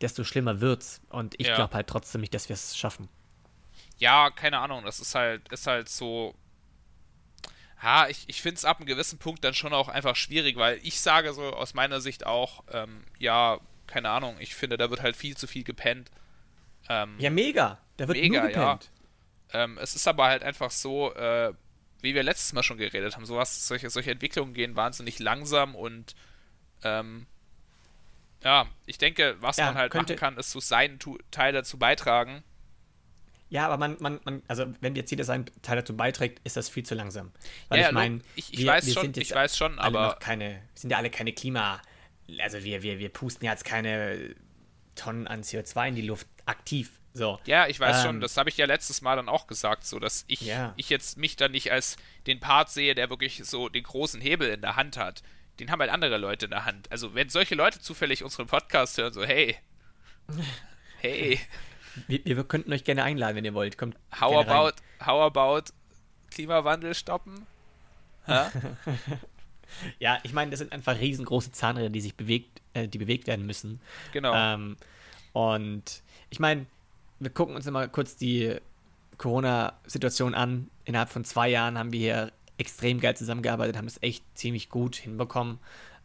[0.00, 1.00] desto schlimmer wird's.
[1.08, 1.56] Und ich ja.
[1.56, 3.08] glaube halt trotzdem nicht, dass wir es schaffen.
[3.98, 6.34] ja, keine Ahnung, das ist halt, ist halt so.
[7.82, 10.78] Ja, ich, ich finde es ab einem gewissen Punkt dann schon auch einfach schwierig, weil
[10.82, 15.02] ich sage so aus meiner Sicht auch, ähm, ja, keine Ahnung, ich finde, da wird
[15.02, 16.10] halt viel zu viel gepennt.
[16.88, 17.78] Ähm, ja, mega.
[17.98, 18.90] Da wird mega, gepennt.
[19.52, 19.64] Ja.
[19.64, 21.52] Ähm, es ist aber halt einfach so, äh,
[22.00, 26.14] wie wir letztes Mal schon geredet haben, sowas, solche, solche Entwicklungen gehen wahnsinnig langsam und
[26.82, 27.26] ähm,
[28.44, 30.98] ja, ich denke, was ja, man halt könnte, machen kann, ist so seinen
[31.30, 32.44] Teil dazu beitragen.
[33.48, 36.68] Ja, aber man, man, man, also wenn jetzt jeder seinen Teil dazu beiträgt, ist das
[36.68, 37.32] viel zu langsam.
[37.68, 40.60] Weil ja, ich meine, ich, ich wir, weiß wir schon, ich weiß schon, aber keine,
[40.74, 41.80] sind ja alle keine Klima,
[42.38, 44.34] also wir, wir, wir pusten jetzt keine
[44.94, 46.90] Tonnen an CO2 in die Luft aktiv.
[47.14, 47.38] So.
[47.46, 50.00] Ja, ich weiß ähm, schon, das habe ich ja letztes Mal dann auch gesagt, so
[50.00, 50.74] dass ich, ja.
[50.76, 54.48] ich jetzt mich dann nicht als den Part sehe, der wirklich so den großen Hebel
[54.50, 55.22] in der Hand hat
[55.60, 56.90] den haben halt andere Leute in der Hand.
[56.90, 59.56] Also wenn solche Leute zufällig unseren Podcast hören, so hey,
[60.98, 61.38] hey.
[62.08, 63.78] Wir, wir könnten euch gerne einladen, wenn ihr wollt.
[63.78, 65.06] Kommt how about, rein.
[65.06, 65.72] how about
[66.30, 67.46] Klimawandel stoppen?
[69.98, 73.46] ja, ich meine, das sind einfach riesengroße Zahnräder, die sich bewegt, äh, die bewegt werden
[73.46, 73.80] müssen.
[74.12, 74.34] Genau.
[74.34, 74.76] Ähm,
[75.32, 76.66] und ich meine,
[77.20, 78.56] wir gucken uns mal kurz die
[79.18, 80.70] Corona-Situation an.
[80.84, 84.96] Innerhalb von zwei Jahren haben wir hier extrem geil zusammengearbeitet, haben es echt ziemlich gut
[84.96, 85.58] hinbekommen,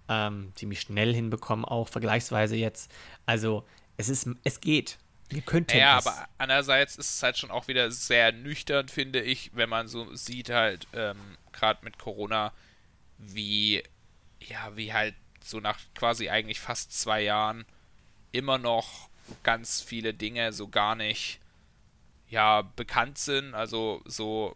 [0.08, 2.92] ähm, ziemlich schnell hinbekommen, auch vergleichsweise jetzt.
[3.26, 3.66] Also
[3.98, 4.98] es ist, es geht.
[5.30, 6.08] Wir könnten Ja, es.
[6.08, 10.14] aber andererseits ist es halt schon auch wieder sehr nüchtern, finde ich, wenn man so
[10.16, 11.18] sieht halt, ähm,
[11.52, 12.52] gerade mit Corona,
[13.20, 13.84] wie,
[14.42, 17.66] ja, wie halt so nach quasi eigentlich fast zwei Jahren
[18.32, 19.10] immer noch
[19.44, 21.40] ganz viele Dinge so gar nicht,
[22.30, 23.54] ja, bekannt sind.
[23.54, 24.56] Also so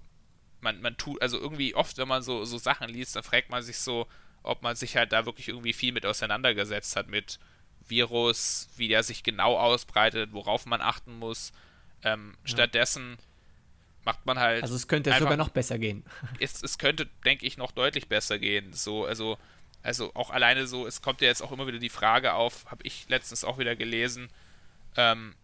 [0.64, 3.62] man, man tut, also irgendwie oft, wenn man so, so Sachen liest, dann fragt man
[3.62, 4.08] sich so,
[4.42, 7.40] ob man sich halt da wirklich irgendwie viel mit auseinandergesetzt hat, mit
[7.88, 11.52] Virus, wie der sich genau ausbreitet, worauf man achten muss.
[12.04, 12.48] Ähm, ja.
[12.48, 13.18] Stattdessen
[14.06, 14.64] macht man halt.
[14.64, 16.04] Also es könnte einfach, sogar noch besser gehen.
[16.40, 18.74] Es, es könnte, denke ich, noch deutlich besser gehen.
[18.74, 19.38] So, also,
[19.82, 22.84] also auch alleine so, es kommt ja jetzt auch immer wieder die Frage auf, habe
[22.84, 24.30] ich letztens auch wieder gelesen,
[24.96, 25.36] ähm,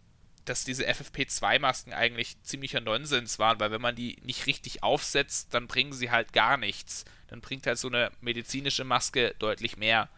[0.50, 5.68] dass diese FFP2-Masken eigentlich ziemlicher Nonsens waren, weil wenn man die nicht richtig aufsetzt, dann
[5.68, 7.04] bringen sie halt gar nichts.
[7.28, 10.08] Dann bringt halt so eine medizinische Maske deutlich mehr.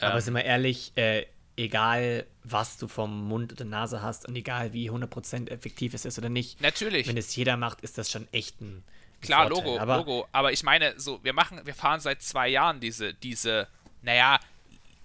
[0.00, 4.34] Aber ähm, sind wir ehrlich, äh, egal was du vom Mund oder Nase hast und
[4.34, 6.60] egal wie 100% effektiv es ist oder nicht.
[6.60, 7.06] Natürlich.
[7.06, 8.82] Wenn es jeder macht, ist das schon echt ein.
[9.20, 9.64] Klar, Vorteil.
[9.64, 10.28] Logo, aber, Logo.
[10.32, 13.68] Aber ich meine, so, wir machen, wir fahren seit zwei Jahren diese, diese,
[14.02, 14.40] naja,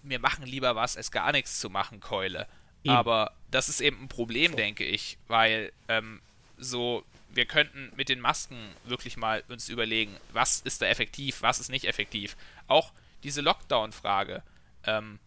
[0.01, 2.47] wir machen lieber was, als gar nichts zu machen, Keule.
[2.84, 2.95] Eben.
[2.95, 6.21] Aber das ist eben ein Problem, denke ich, weil ähm,
[6.58, 11.60] so wir könnten mit den Masken wirklich mal uns überlegen, was ist da effektiv, was
[11.60, 12.38] ist nicht effektiv.
[12.67, 14.41] Auch diese Lockdown-Frage.
[14.86, 15.19] Ähm,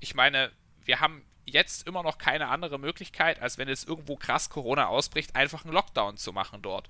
[0.00, 0.50] ich meine,
[0.84, 5.36] wir haben jetzt immer noch keine andere Möglichkeit, als wenn es irgendwo krass Corona ausbricht,
[5.36, 6.88] einfach einen Lockdown zu machen dort.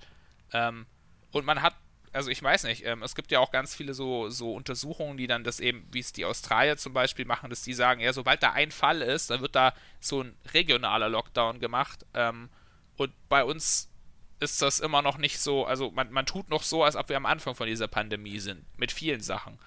[0.51, 0.87] Ähm,
[1.31, 1.75] und man hat
[2.15, 5.27] also ich weiß nicht, ähm, es gibt ja auch ganz viele so, so Untersuchungen, die
[5.27, 8.41] dann das eben, wie es die Australier zum Beispiel machen, dass die sagen, ja, sobald
[8.41, 12.05] da ein Fall ist, dann wird da so ein regionaler Lockdown gemacht.
[12.13, 12.49] Ähm,
[12.95, 13.91] und bei uns
[14.39, 17.17] ist das immer noch nicht so, also man, man tut noch so, als ob wir
[17.17, 19.59] am Anfang von dieser Pandemie sind, mit vielen Sachen.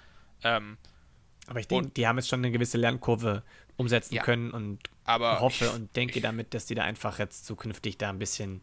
[0.43, 0.77] Ähm,
[1.45, 3.43] aber ich denke, die haben jetzt schon eine gewisse Lernkurve
[3.77, 7.45] umsetzen ja, können und hoffe ich, und denke ich, damit, dass die da einfach jetzt
[7.45, 8.61] zukünftig da ein bisschen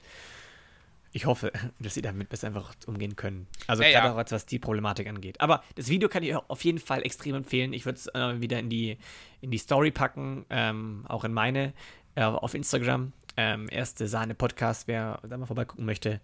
[1.16, 1.50] ich hoffe,
[1.80, 3.46] dass sie damit besser einfach umgehen können.
[3.66, 4.22] Also ja, gerade ja.
[4.22, 5.40] auch, was die Problematik angeht.
[5.40, 7.72] Aber das Video kann ich auf jeden Fall extrem empfehlen.
[7.72, 8.98] Ich würde es äh, wieder in die,
[9.40, 11.72] in die Story packen, ähm, auch in meine,
[12.14, 13.12] äh, auf Instagram.
[13.38, 16.20] Ähm, erste Sahne-Podcast, wer da mal vorbeigucken möchte.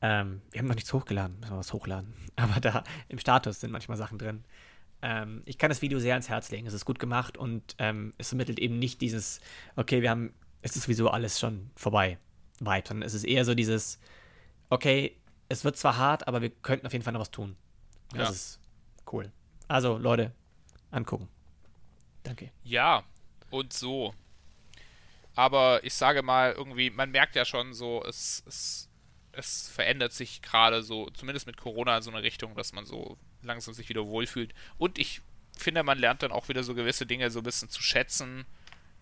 [0.00, 2.12] Ähm, wir haben noch nichts hochgeladen, müssen wir was hochladen.
[2.36, 4.44] Aber da im Status sind manchmal Sachen drin.
[5.02, 6.68] Ähm, ich kann das Video sehr ans Herz legen.
[6.68, 9.40] Es ist gut gemacht und ähm, es vermittelt eben nicht dieses,
[9.74, 10.32] okay, wir haben,
[10.62, 12.18] es ist sowieso alles schon vorbei,
[12.60, 13.98] Vibe, sondern es ist eher so dieses,
[14.70, 15.16] okay,
[15.48, 17.56] es wird zwar hart, aber wir könnten auf jeden Fall noch was tun.
[18.10, 18.30] Das ja.
[18.30, 18.60] ist
[19.12, 19.32] cool.
[19.68, 20.32] Also, Leute,
[20.90, 21.28] angucken.
[22.22, 22.50] Danke.
[22.64, 23.04] Ja,
[23.50, 24.14] und so.
[25.34, 28.88] Aber ich sage mal, irgendwie, man merkt ja schon so, es, es,
[29.32, 33.18] es verändert sich gerade so, zumindest mit Corona in so eine Richtung, dass man so
[33.42, 34.54] langsam sich wieder wohlfühlt.
[34.78, 35.20] Und ich
[35.56, 38.46] finde, man lernt dann auch wieder so gewisse Dinge so ein bisschen zu schätzen,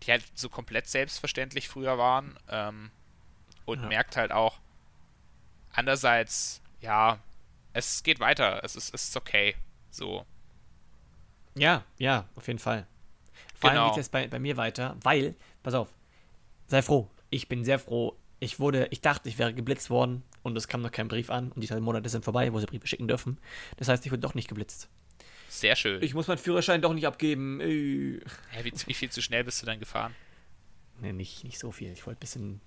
[0.02, 2.38] die halt so komplett selbstverständlich früher waren.
[2.48, 2.90] Ähm,
[3.64, 3.88] und ja.
[3.88, 4.58] merkt halt auch,
[5.74, 7.18] Andererseits, ja,
[7.72, 8.62] es geht weiter.
[8.62, 9.56] Es ist, es ist okay.
[9.90, 10.24] So.
[11.56, 12.86] Ja, ja, auf jeden Fall.
[13.56, 13.86] Vor genau.
[13.86, 15.88] allem geht es bei, bei mir weiter, weil, pass auf,
[16.68, 17.10] sei froh.
[17.30, 18.16] Ich bin sehr froh.
[18.38, 21.50] Ich wurde, ich dachte, ich wäre geblitzt worden und es kam noch kein Brief an
[21.50, 23.38] und die drei Monate sind vorbei, wo sie Briefe schicken dürfen.
[23.76, 24.88] Das heißt, ich wurde doch nicht geblitzt.
[25.48, 26.02] Sehr schön.
[26.02, 27.60] Ich muss meinen Führerschein doch nicht abgeben.
[27.60, 28.20] Hä,
[28.62, 30.14] wie, wie viel zu schnell bist du dann gefahren?
[31.00, 31.92] Nee, nicht, nicht so viel.
[31.92, 32.60] Ich wollte ein bisschen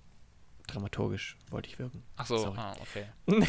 [0.67, 2.03] dramaturgisch wollte ich wirken.
[2.17, 3.05] Ach so, ah, okay.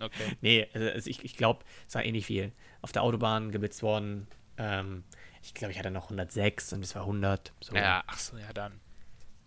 [0.00, 0.36] okay.
[0.40, 2.52] Nee, also, ich, ich glaube, es war ähnlich viel.
[2.82, 4.26] Auf der Autobahn geblitzt worden.
[4.56, 5.04] Ähm,
[5.42, 7.52] ich glaube, ich hatte noch 106 und es war 100.
[7.60, 7.74] So.
[7.74, 8.80] Ja, ach so, ja, dann.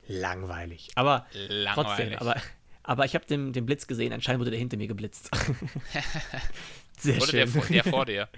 [0.08, 0.90] Langweilig.
[0.96, 1.74] Aber Langweilig.
[1.74, 2.42] trotzdem, aber,
[2.84, 4.14] aber ich habe den, den Blitz gesehen.
[4.14, 5.30] Anscheinend wurde der hinter mir geblitzt.
[6.98, 7.54] Sehr wurde schön.
[7.54, 8.30] Der, der vor dir?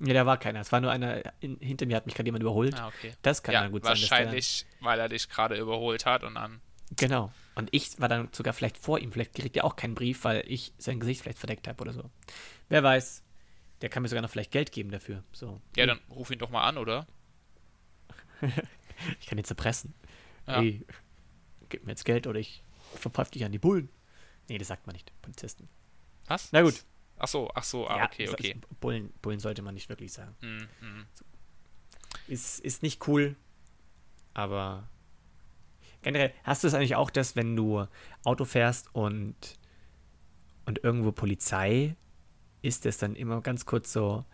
[0.00, 0.60] Ja, da war keiner.
[0.60, 2.74] Es war nur einer, in, hinter mir hat mich gerade jemand überholt.
[2.74, 3.14] Ah, okay.
[3.22, 4.18] Das kann ja, dann gut wahrscheinlich, sein.
[4.26, 6.60] Wahrscheinlich, weil er dich gerade überholt hat und dann.
[6.96, 7.32] Genau.
[7.54, 9.12] Und ich war dann sogar vielleicht vor ihm.
[9.12, 12.10] Vielleicht kriegt er auch keinen Brief, weil ich sein Gesicht vielleicht verdeckt habe oder so.
[12.68, 13.22] Wer weiß.
[13.80, 15.22] Der kann mir sogar noch vielleicht Geld geben dafür.
[15.32, 15.60] So.
[15.76, 17.06] Ja, dann ruf ihn doch mal an, oder?
[19.20, 19.94] ich kann ihn zerpressen.
[20.46, 20.60] Ja.
[20.60, 20.84] Hey,
[21.68, 22.64] gib mir jetzt Geld oder ich
[22.94, 23.88] verpfeife dich an die Bullen.
[24.48, 25.68] Nee, das sagt man nicht, Polizisten.
[26.26, 26.52] Was?
[26.52, 26.84] Na gut.
[27.16, 28.60] Ach so, ach so, ah, ja, okay, okay.
[28.80, 30.34] Bullen, Bullen sollte man nicht wirklich sagen.
[30.40, 31.06] Mm, mm.
[32.26, 33.36] Ist, ist nicht cool,
[34.32, 34.88] aber
[36.04, 37.86] generell, hast du es eigentlich auch, dass wenn du
[38.22, 39.34] Auto fährst und,
[40.66, 41.96] und irgendwo Polizei
[42.62, 44.24] ist, es dann immer ganz kurz so,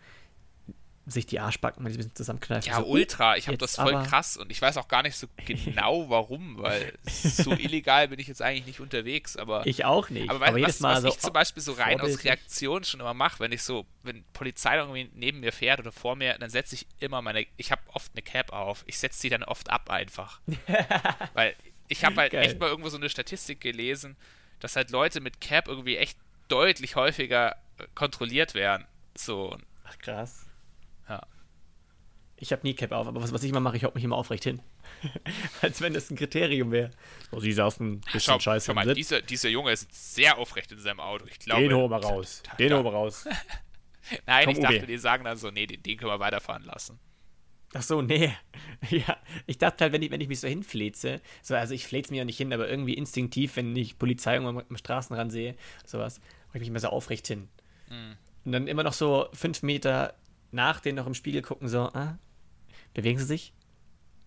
[1.05, 2.71] sich die Arschbacken mal ein bisschen zusammenkneifen.
[2.71, 3.35] Ja, so, ultra.
[3.35, 6.93] Ich habe das voll krass und ich weiß auch gar nicht so genau warum, weil
[7.03, 9.35] so illegal bin ich jetzt eigentlich nicht unterwegs.
[9.35, 10.29] Aber ich auch nicht.
[10.29, 13.39] Aber, aber was, was so ich zum Beispiel so rein aus Reaktion schon immer mache,
[13.39, 16.85] wenn ich so, wenn Polizei irgendwie neben mir fährt oder vor mir, dann setze ich
[16.99, 18.83] immer meine, ich habe oft eine Cap auf.
[18.85, 20.39] Ich setze die dann oft ab einfach.
[21.33, 21.55] weil
[21.87, 22.45] ich habe halt Geil.
[22.45, 24.15] echt mal irgendwo so eine Statistik gelesen,
[24.59, 27.55] dass halt Leute mit Cap irgendwie echt deutlich häufiger
[27.95, 28.85] kontrolliert werden.
[29.15, 29.57] So.
[29.83, 30.45] Ach krass.
[32.41, 34.15] Ich habe nie Cap auf, aber was, was ich immer mache, ich hocke mich immer
[34.15, 34.63] aufrecht hin.
[35.61, 36.89] Als wenn das ein Kriterium wäre.
[37.31, 38.65] Oh, sie saßen ein bisschen schau, scheiße.
[38.65, 41.25] Schau mal, dieser, dieser Junge ist sehr aufrecht in seinem Auto.
[41.27, 42.41] Ich glaube, den holen wir raus.
[42.57, 43.25] Den holen wir raus.
[44.25, 44.87] Nein, Komm, ich dachte, Uwe.
[44.87, 46.99] die sagen dann so, nee, den, den, können wir weiterfahren lassen.
[47.75, 48.33] Ach so, nee.
[48.89, 52.09] Ja, ich dachte halt, wenn ich, wenn ich mich so hinfleze, so, also ich fleze
[52.09, 56.19] mich ja nicht hin, aber irgendwie instinktiv, wenn ich Polizei irgendwann am Straßenrand sehe, sowas,
[56.47, 57.49] mache ich mich immer so aufrecht hin.
[57.87, 58.17] Mhm.
[58.45, 60.15] Und dann immer noch so fünf Meter
[60.49, 62.17] nach denen noch im Spiegel gucken, so, ah,
[62.93, 63.53] Bewegen sie sich?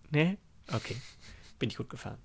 [0.09, 0.37] Nee?
[0.71, 0.97] Okay.
[1.59, 2.19] Bin ich gut gefahren.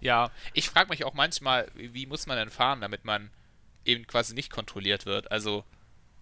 [0.00, 3.30] Ja, ich frage mich auch manchmal, wie muss man denn fahren, damit man
[3.84, 5.30] eben quasi nicht kontrolliert wird.
[5.30, 5.64] Also,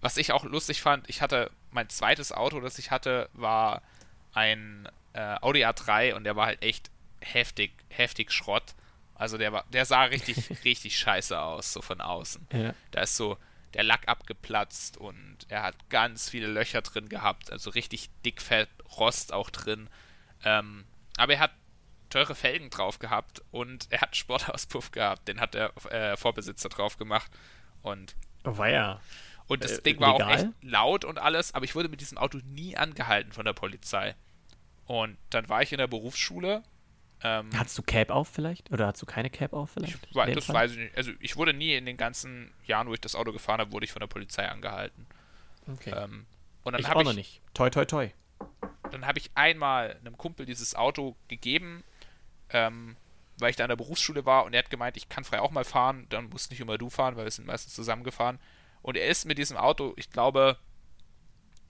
[0.00, 3.82] was ich auch lustig fand, ich hatte mein zweites Auto, das ich hatte, war
[4.32, 8.74] ein äh, Audi A3 und der war halt echt heftig, heftig Schrott.
[9.14, 12.46] Also der war, der sah richtig, richtig scheiße aus, so von außen.
[12.52, 12.74] Ja.
[12.92, 13.36] Da ist so
[13.74, 19.32] der Lack abgeplatzt und er hat ganz viele Löcher drin gehabt, also richtig dickfett Rost
[19.32, 19.88] auch drin.
[20.44, 20.84] Ähm,
[21.16, 21.52] aber er hat
[22.10, 26.96] teure Felgen drauf gehabt und er hat Sportauspuff gehabt, den hat der äh, Vorbesitzer drauf
[26.96, 27.30] gemacht
[27.82, 29.00] und oh, war ja.
[29.46, 30.26] Und das äh, Ding war legal?
[30.26, 33.54] auch echt laut und alles, aber ich wurde mit diesem Auto nie angehalten von der
[33.54, 34.14] Polizei.
[34.86, 36.62] Und dann war ich in der Berufsschule
[37.22, 38.70] ähm, Hattest du Cap auf vielleicht?
[38.72, 39.94] Oder hast du keine Cap auf vielleicht?
[39.94, 40.54] Ich, das Fall?
[40.54, 40.96] weiß ich nicht.
[40.96, 43.84] Also ich wurde nie in den ganzen Jahren, wo ich das Auto gefahren habe, wurde
[43.84, 45.06] ich von der Polizei angehalten.
[45.66, 45.90] Okay.
[45.90, 46.26] Ähm,
[46.62, 47.40] und dann ich auch ich, noch nicht.
[47.54, 48.10] Toi, toi, toi.
[48.90, 51.82] Dann habe ich einmal einem Kumpel dieses Auto gegeben,
[52.50, 52.96] ähm,
[53.38, 55.50] weil ich da in der Berufsschule war und er hat gemeint, ich kann frei auch
[55.50, 58.38] mal fahren, dann musst nicht immer du fahren, weil wir sind meistens zusammengefahren.
[58.80, 60.56] Und er ist mit diesem Auto, ich glaube,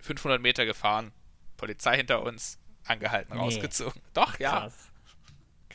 [0.01, 1.13] 500 Meter gefahren,
[1.57, 3.41] Polizei hinter uns, angehalten, nee.
[3.41, 4.01] rausgezogen.
[4.15, 4.61] Doch, ja.
[4.61, 4.88] Krass.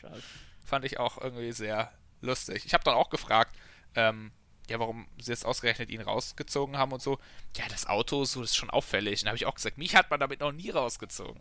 [0.04, 0.22] Krass.
[0.64, 2.64] Fand ich auch irgendwie sehr lustig.
[2.64, 3.54] Ich habe dann auch gefragt,
[3.94, 4.32] ähm,
[4.68, 7.18] ja, warum sie jetzt ausgerechnet ihn rausgezogen haben und so.
[7.56, 9.20] Ja, das Auto, so, das ist schon auffällig.
[9.20, 11.40] Und dann habe ich auch gesagt, mich hat man damit noch nie rausgezogen.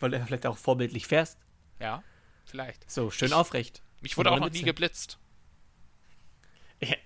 [0.00, 1.38] Weil du vielleicht auch vorbildlich fährst.
[1.78, 2.02] Ja,
[2.44, 2.90] vielleicht.
[2.90, 3.82] So, schön ich, aufrecht.
[4.00, 5.18] Mich wurde auch noch nie geblitzt.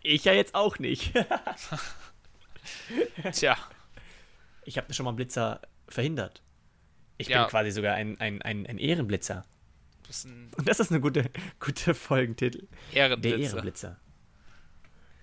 [0.03, 1.13] Ich ja jetzt auch nicht.
[3.33, 3.59] Tja.
[4.65, 6.43] Ich habe schon mal einen Blitzer verhindert.
[7.19, 7.43] Ich ja.
[7.43, 9.45] bin quasi sogar ein, ein, ein, ein Ehrenblitzer.
[10.07, 12.69] Das ist, ein das ist eine gute, gute Folgentitel.
[12.93, 13.37] Ehrenblitzer.
[13.37, 14.01] Der Ehrenblitzer.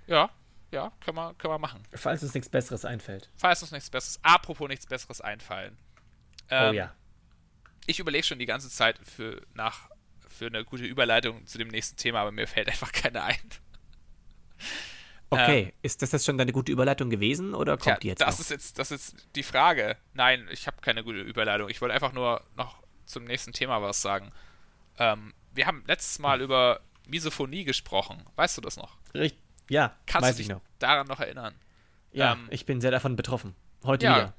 [0.08, 0.30] Ja,
[0.74, 1.84] ja, können wir, können wir machen.
[1.94, 3.30] Falls uns nichts Besseres einfällt.
[3.36, 5.78] Falls uns nichts Besseres, apropos nichts Besseres einfallen.
[6.50, 6.96] Oh ähm, oh ja.
[7.86, 9.90] Ich überlege schon die ganze Zeit für, nach,
[10.28, 13.38] für eine gute Überleitung zu dem nächsten Thema, aber mir fällt einfach keine ein.
[15.30, 18.22] Okay, ähm, ist das jetzt schon deine gute Überleitung gewesen oder kommt tja, die jetzt?
[18.22, 18.40] Das noch?
[18.40, 19.98] ist jetzt, das ist jetzt die Frage.
[20.14, 21.70] Nein, ich habe keine gute Überleitung.
[21.70, 24.32] Ich wollte einfach nur noch zum nächsten Thema was sagen.
[24.98, 28.24] Ähm, wir haben letztes Mal über Misophonie gesprochen.
[28.36, 28.98] Weißt du das noch?
[29.14, 29.42] Richtig.
[29.70, 30.62] Ja, Kannst weiß du dich noch.
[30.80, 31.56] daran noch erinnern?
[32.12, 33.56] Ja, ähm, ich bin sehr davon betroffen.
[33.84, 34.16] Heute ja.
[34.16, 34.34] wieder.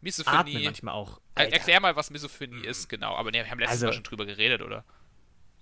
[0.00, 0.36] Misophonie.
[0.36, 1.20] Atmen manchmal auch.
[1.34, 1.52] Alter.
[1.52, 3.14] Erklär mal, was Misophonie ist, genau.
[3.14, 4.84] Aber nee, wir haben letztes also, Mal schon drüber geredet, oder?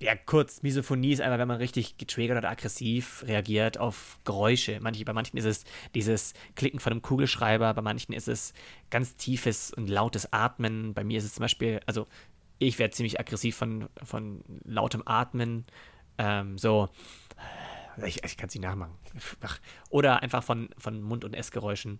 [0.00, 0.62] Ja, kurz.
[0.62, 4.80] Misophonie ist einfach, wenn man richtig getriggert oder aggressiv reagiert auf Geräusche.
[4.80, 8.54] Manche, bei manchen ist es dieses Klicken von einem Kugelschreiber, bei manchen ist es
[8.88, 10.94] ganz tiefes und lautes Atmen.
[10.94, 12.06] Bei mir ist es zum Beispiel, also
[12.60, 15.64] ich werde ziemlich aggressiv von, von lautem Atmen.
[16.18, 16.90] ähm, so,
[18.04, 18.96] ich, ich kann es nicht nachmachen.
[19.88, 21.98] Oder einfach von, von Mund- und Essgeräuschen.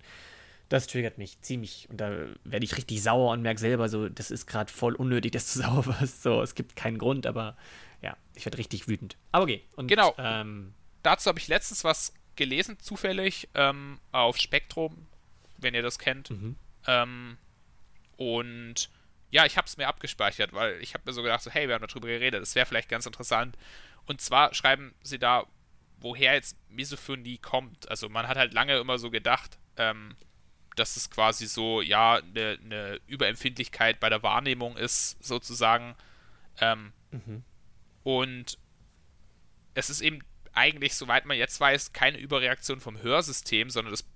[0.68, 1.88] Das triggert mich ziemlich.
[1.90, 2.10] Und da
[2.44, 5.60] werde ich richtig sauer und merke selber so, das ist gerade voll unnötig, dass du
[5.62, 6.22] sauer wirst.
[6.22, 7.56] So, es gibt keinen Grund, aber
[8.02, 9.16] ja, ich werde richtig wütend.
[9.32, 9.64] Aber okay.
[9.76, 10.14] Und, genau.
[10.18, 15.06] Ähm, Dazu habe ich letztens was gelesen, zufällig, ähm, auf Spektrum,
[15.56, 16.30] wenn ihr das kennt.
[16.30, 16.56] Mhm.
[16.86, 17.38] Ähm,
[18.18, 18.90] und
[19.30, 21.74] ja, ich habe es mir abgespeichert, weil ich habe mir so gedacht, so, hey, wir
[21.74, 23.56] haben darüber geredet, das wäre vielleicht ganz interessant.
[24.06, 25.46] Und zwar schreiben sie da,
[25.98, 27.88] woher jetzt Misophonie kommt.
[27.88, 30.16] Also man hat halt lange immer so gedacht, ähm,
[30.76, 35.94] dass es quasi so, ja, eine ne Überempfindlichkeit bei der Wahrnehmung ist, sozusagen.
[36.60, 37.44] Ähm, mhm.
[38.02, 38.58] Und
[39.74, 40.20] es ist eben
[40.52, 44.08] eigentlich, soweit man jetzt weiß, keine Überreaktion vom Hörsystem, sondern das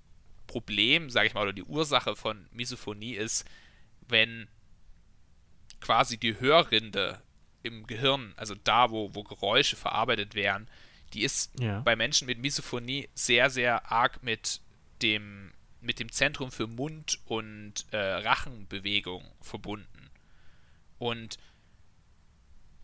[0.47, 3.45] Problem, sage ich mal, oder die Ursache von Misophonie ist,
[4.07, 4.47] wenn
[5.85, 7.21] quasi die Hörrinde
[7.61, 10.67] im Gehirn, also da, wo, wo Geräusche verarbeitet werden,
[11.13, 11.81] die ist ja.
[11.81, 14.61] bei Menschen mit Misophonie sehr, sehr arg mit
[15.03, 20.09] dem, mit dem Zentrum für Mund- und äh, Rachenbewegung verbunden.
[20.97, 21.37] Und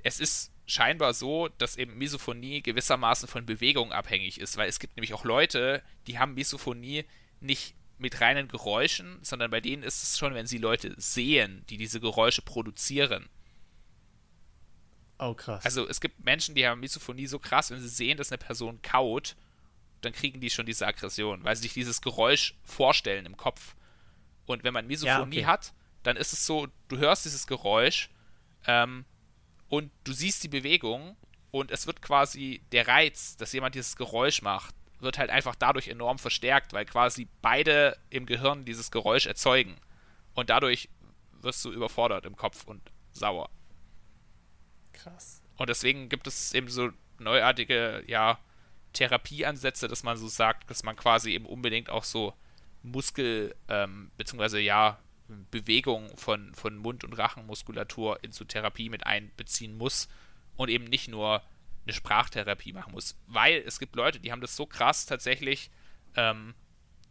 [0.03, 4.95] es ist scheinbar so, dass eben Misophonie gewissermaßen von Bewegung abhängig ist, weil es gibt
[4.95, 7.05] nämlich auch Leute, die haben Misophonie
[7.39, 11.77] nicht mit reinen Geräuschen, sondern bei denen ist es schon, wenn sie Leute sehen, die
[11.77, 13.29] diese Geräusche produzieren.
[15.19, 15.63] Oh, krass.
[15.63, 18.81] Also es gibt Menschen, die haben Misophonie so krass, wenn sie sehen, dass eine Person
[18.81, 19.35] kaut,
[20.01, 23.75] dann kriegen die schon diese Aggression, weil sie sich dieses Geräusch vorstellen im Kopf.
[24.47, 25.45] Und wenn man Misophonie ja, okay.
[25.45, 28.09] hat, dann ist es so, du hörst dieses Geräusch
[28.65, 29.05] ähm,
[29.69, 31.15] und du siehst die Bewegung
[31.51, 35.87] und es wird quasi der Reiz, dass jemand dieses Geräusch macht, wird halt einfach dadurch
[35.87, 39.75] enorm verstärkt, weil quasi beide im Gehirn dieses Geräusch erzeugen.
[40.33, 40.89] Und dadurch
[41.41, 43.49] wirst du überfordert im Kopf und sauer.
[44.93, 45.41] Krass.
[45.57, 48.39] Und deswegen gibt es eben so neuartige, ja,
[48.93, 52.33] Therapieansätze, dass man so sagt, dass man quasi eben unbedingt auch so
[52.83, 54.99] Muskel, ähm, beziehungsweise ja,
[55.49, 60.09] Bewegung von, von Mund- und Rachenmuskulatur in so Therapie mit einbeziehen muss
[60.57, 61.41] und eben nicht nur
[61.85, 63.17] eine Sprachtherapie machen muss.
[63.27, 65.71] Weil es gibt Leute, die haben das so krass tatsächlich,
[66.15, 66.53] ähm,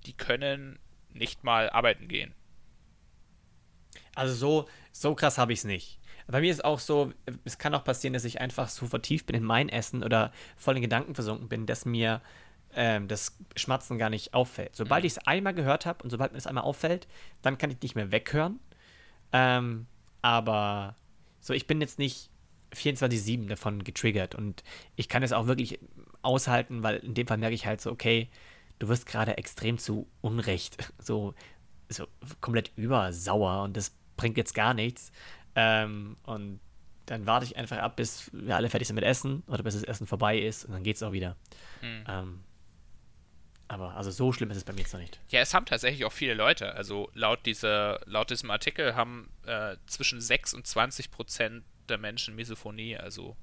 [0.07, 0.79] die können
[1.13, 2.35] nicht mal arbeiten gehen.
[4.15, 6.01] Also so, so krass habe ich es nicht.
[6.27, 7.13] Bei mir ist auch so,
[7.45, 10.77] es kann auch passieren, dass ich einfach so vertieft bin in mein Essen oder voll
[10.77, 12.23] in Gedanken versunken bin, dass mir
[12.75, 14.77] ähm, das Schmatzen gar nicht auffällt.
[14.77, 15.07] Sobald mhm.
[15.07, 17.09] ich es einmal gehört habe und sobald mir es einmal auffällt,
[17.43, 18.61] dann kann ich nicht mehr weghören.
[19.33, 19.87] Ähm,
[20.23, 20.95] aber
[21.41, 22.31] so, ich bin jetzt nicht
[22.75, 24.63] 24-7 davon getriggert und
[24.97, 25.81] ich kann es auch wirklich
[26.23, 28.29] aushalten, weil in dem Fall merke ich halt so, okay,
[28.79, 31.35] du wirst gerade extrem zu Unrecht so,
[31.89, 32.07] so
[32.41, 35.13] komplett übersauer und das bringt jetzt gar nichts.
[35.55, 36.61] Ähm, und
[37.07, 39.83] dann warte ich einfach ab, bis wir alle fertig sind mit Essen oder bis das
[39.83, 41.37] Essen vorbei ist und dann geht es auch wieder.
[41.83, 42.05] Mhm.
[42.07, 42.41] Ähm,
[43.67, 45.21] aber also so schlimm ist es bei mir jetzt noch nicht.
[45.29, 46.75] Ja, es haben tatsächlich auch viele Leute.
[46.75, 52.35] Also laut, dieser, laut diesem Artikel haben äh, zwischen 6 und 20 Prozent der Menschen
[52.35, 52.97] Misophonie.
[52.97, 53.37] Also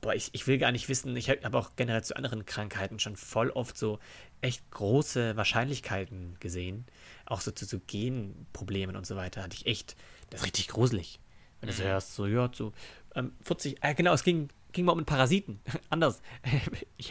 [0.00, 3.16] Boah, ich, ich will gar nicht wissen, ich habe auch generell zu anderen Krankheiten schon
[3.16, 3.98] voll oft so
[4.40, 6.86] echt große Wahrscheinlichkeiten gesehen.
[7.26, 9.96] Auch so zu, zu Genproblemen und so weiter hatte ich echt,
[10.30, 11.20] das ist richtig gruselig.
[11.60, 11.88] Wenn du so mhm.
[11.88, 12.72] hörst, so, ja, so
[13.14, 15.60] ähm, 40, äh, genau, es ging ging mal um Parasiten.
[15.90, 16.22] Anders.
[16.96, 17.08] Ich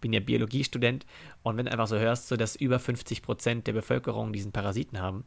[0.00, 1.06] bin ja Biologiestudent
[1.42, 5.00] und wenn du einfach so hörst, so dass über 50 Prozent der Bevölkerung diesen Parasiten
[5.00, 5.24] haben,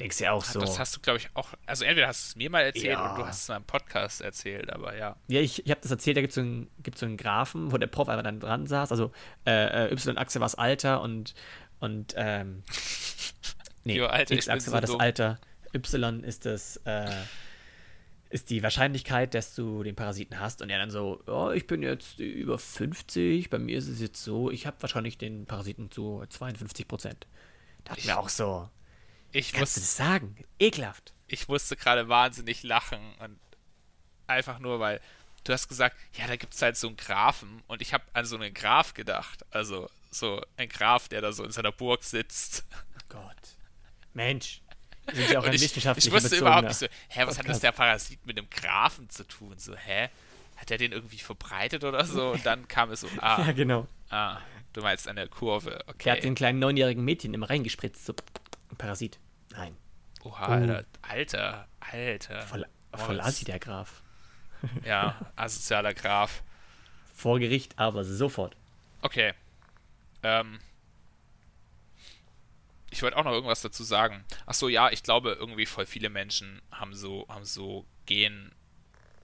[0.00, 0.60] denkst du ja auch so.
[0.60, 1.50] Das hast du, glaube ich, auch.
[1.66, 3.14] Also entweder hast du es mir mal erzählt ja.
[3.14, 5.16] oder du hast es mal im Podcast erzählt, aber ja.
[5.28, 7.78] Ja, ich, ich habe das erzählt, da gibt es so, einen, so einen Graphen, wo
[7.78, 8.90] der Prof einfach dann dran saß.
[8.90, 9.12] Also
[9.46, 11.34] äh, äh Y-Achse war das Alter und,
[11.78, 12.62] und ähm,
[13.84, 15.00] nee, X-Achse war das dumm.
[15.00, 15.38] Alter.
[15.74, 17.10] Y ist das äh,
[18.30, 20.62] ist die Wahrscheinlichkeit, dass du den Parasiten hast.
[20.62, 24.22] Und er dann so, oh, ich bin jetzt über 50, bei mir ist es jetzt
[24.22, 27.26] so, ich habe wahrscheinlich den Parasiten zu 52 Prozent.
[27.84, 28.68] Da hat mir auch so,
[29.32, 30.36] ich kannst du das sagen?
[30.58, 31.12] Ekelhaft.
[31.26, 33.38] Ich musste gerade wahnsinnig lachen und
[34.26, 35.00] einfach nur, weil
[35.44, 38.24] du hast gesagt, ja, da gibt es halt so einen Grafen und ich habe an
[38.24, 39.44] so einen Graf gedacht.
[39.50, 42.64] Also so ein Graf, der da so in seiner Burg sitzt.
[43.08, 43.36] Gott.
[44.12, 44.60] Mensch,
[45.12, 47.72] sind ja auch ein ich, Ich wusste überhaupt nicht so, hä, was hat das der
[47.72, 49.54] Parasit mit dem Grafen zu tun?
[49.56, 50.08] So, hä?
[50.56, 52.30] Hat er den irgendwie verbreitet oder so?
[52.30, 53.44] Und dann kam es so, ah.
[53.46, 53.86] ja, genau.
[54.10, 54.38] Ah,
[54.72, 56.04] du meinst eine Kurve, okay.
[56.04, 58.14] Der hat den kleinen neunjährigen Mädchen immer reingespritzt, so
[58.78, 59.18] Parasit.
[59.50, 59.76] Nein.
[60.22, 60.50] Oha, oh.
[60.50, 62.42] Alter, Alter, Alter.
[62.42, 64.02] Voll, voll assi, der Graf.
[64.84, 66.42] ja, asozialer Graf.
[67.14, 68.56] Vor Gericht, aber sofort.
[69.02, 69.32] Okay.
[70.22, 70.60] Ähm,
[72.90, 74.24] ich wollte auch noch irgendwas dazu sagen.
[74.46, 78.52] Ach so, ja, ich glaube, irgendwie voll viele Menschen haben so, haben so Gen,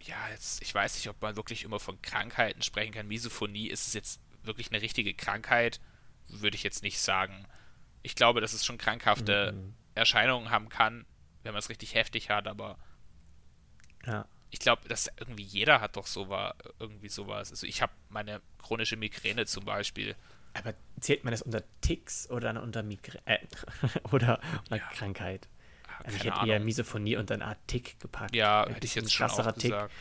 [0.00, 3.08] ja, jetzt, ich weiß nicht, ob man wirklich immer von Krankheiten sprechen kann.
[3.08, 5.80] Misophonie, ist es jetzt wirklich eine richtige Krankheit?
[6.28, 7.46] Würde ich jetzt nicht sagen.
[8.06, 9.74] Ich glaube, dass es schon krankhafte mhm.
[9.96, 11.06] Erscheinungen haben kann,
[11.42, 12.78] wenn man es richtig heftig hat, aber
[14.06, 14.26] ja.
[14.50, 17.50] ich glaube, dass irgendwie jeder hat doch so war, irgendwie sowas.
[17.50, 20.14] Also ich habe meine chronische Migräne zum Beispiel.
[20.54, 23.38] Aber zählt man das unter Ticks oder unter Migräne äh,
[24.12, 24.38] oder
[24.70, 24.88] unter ja.
[24.92, 25.48] Krankheit?
[26.04, 26.50] Also ich hätte Ahnung.
[26.50, 28.36] eher Misophonie und eine Art Tick gepackt.
[28.36, 29.72] Ja, hätte ich jetzt schon auch Tick.
[29.72, 29.92] gesagt.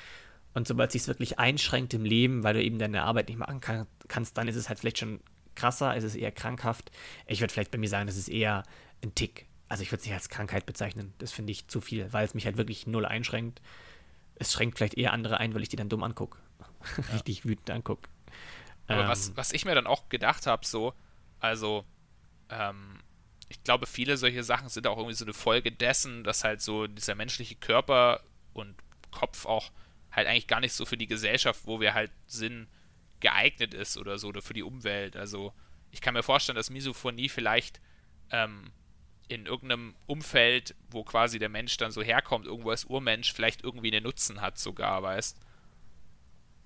[0.53, 3.61] Und sobald es sich wirklich einschränkt im Leben, weil du eben deine Arbeit nicht machen
[3.61, 5.21] kann, kannst, dann ist es halt vielleicht schon
[5.55, 6.91] krasser, ist es eher krankhaft.
[7.27, 8.63] Ich würde vielleicht bei mir sagen, das ist eher
[9.03, 9.45] ein Tick.
[9.67, 11.13] Also ich würde es nicht als Krankheit bezeichnen.
[11.17, 13.61] Das finde ich zu viel, weil es mich halt wirklich null einschränkt.
[14.35, 16.37] Es schränkt vielleicht eher andere ein, weil ich die dann dumm angucke.
[16.97, 17.13] Ja.
[17.13, 18.07] Richtig wütend angucke.
[18.87, 20.93] Aber ähm, was, was ich mir dann auch gedacht habe, so,
[21.39, 21.83] also,
[22.49, 22.99] ähm,
[23.49, 26.85] ich glaube, viele solche Sachen sind auch irgendwie so eine Folge dessen, dass halt so
[26.85, 28.21] dieser menschliche Körper
[28.53, 28.75] und
[29.11, 29.71] Kopf auch
[30.11, 32.67] halt eigentlich gar nicht so für die Gesellschaft, wo wir halt sind,
[33.25, 35.15] geeignet ist oder so, oder für die Umwelt.
[35.15, 35.51] Also
[35.89, 37.81] ich kann mir vorstellen, dass Misophonie vielleicht
[38.29, 38.71] ähm,
[39.27, 43.91] in irgendeinem Umfeld, wo quasi der Mensch dann so herkommt, irgendwo als Urmensch, vielleicht irgendwie
[43.91, 45.39] einen Nutzen hat sogar, weißt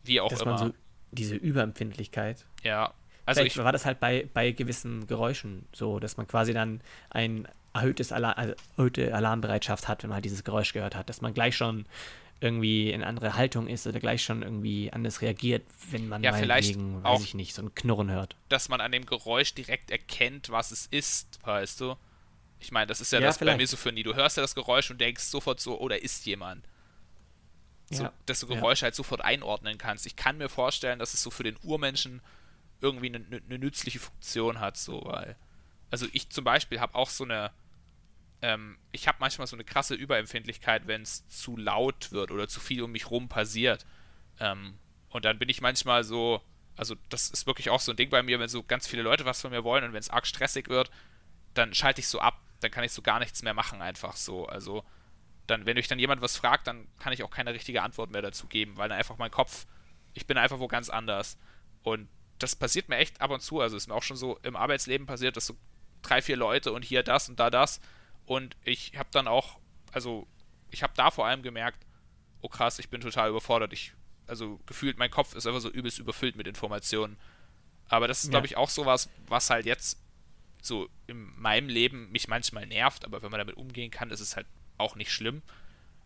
[0.04, 0.52] Wie auch dass immer.
[0.52, 0.74] Man so
[1.12, 2.46] diese Überempfindlichkeit.
[2.62, 2.94] Ja.
[3.26, 6.82] Also Vielleicht ich, war das halt bei, bei gewissen Geräuschen so, dass man quasi dann
[7.10, 11.22] ein erhöhtes Alarm, also erhöhte Alarmbereitschaft hat, wenn man halt dieses Geräusch gehört hat, dass
[11.22, 11.86] man gleich schon
[12.42, 16.78] irgendwie in andere Haltung ist oder gleich schon irgendwie anders reagiert, wenn man ja, vielleicht
[16.78, 18.36] weiß auch, ich nicht, so ein Knurren hört.
[18.48, 21.96] Dass man an dem Geräusch direkt erkennt, was es ist, weißt du?
[22.60, 23.58] Ich meine, das ist ja, ja das vielleicht.
[23.58, 24.04] bei Misophonie.
[24.04, 26.66] Du hörst ja das Geräusch und denkst sofort so, oh, da ist jemand.
[27.90, 28.14] So, ja.
[28.26, 28.86] Dass du Geräusche ja.
[28.86, 30.06] halt sofort einordnen kannst.
[30.06, 32.22] Ich kann mir vorstellen, dass es so für den Urmenschen
[32.82, 35.36] irgendwie eine, eine nützliche Funktion hat, so, weil.
[35.92, 37.52] Also ich zum Beispiel habe auch so eine
[38.42, 42.60] ähm, ich habe manchmal so eine krasse Überempfindlichkeit, wenn es zu laut wird oder zu
[42.60, 43.86] viel um mich rum passiert.
[44.40, 44.78] Ähm,
[45.10, 46.42] und dann bin ich manchmal so,
[46.78, 49.26] also das ist wirklich auch so ein Ding bei mir, wenn so ganz viele Leute
[49.26, 50.90] was von mir wollen und wenn es arg stressig wird,
[51.54, 54.46] dann schalte ich so ab, dann kann ich so gar nichts mehr machen, einfach so.
[54.46, 54.86] Also
[55.48, 58.22] dann, wenn euch dann jemand was fragt, dann kann ich auch keine richtige Antwort mehr
[58.22, 59.66] dazu geben, weil dann einfach mein Kopf,
[60.14, 61.38] ich bin einfach wo ganz anders.
[61.84, 63.60] Und das passiert mir echt ab und zu.
[63.60, 65.58] Also ist mir auch schon so im Arbeitsleben passiert, dass so
[66.02, 67.82] drei, vier Leute und hier das und da das
[68.30, 69.58] und ich habe dann auch,
[69.92, 70.28] also
[70.70, 71.84] ich habe da vor allem gemerkt,
[72.42, 73.74] oh krass, ich bin total überfordert.
[73.74, 73.94] Ich,
[74.28, 77.18] also gefühlt, mein Kopf ist einfach so übelst überfüllt mit Informationen.
[77.88, 80.00] Aber das ist, glaube ich, auch sowas, was halt jetzt
[80.62, 84.36] so in meinem Leben mich manchmal nervt, aber wenn man damit umgehen kann, ist es
[84.36, 84.46] halt
[84.78, 85.42] auch nicht schlimm.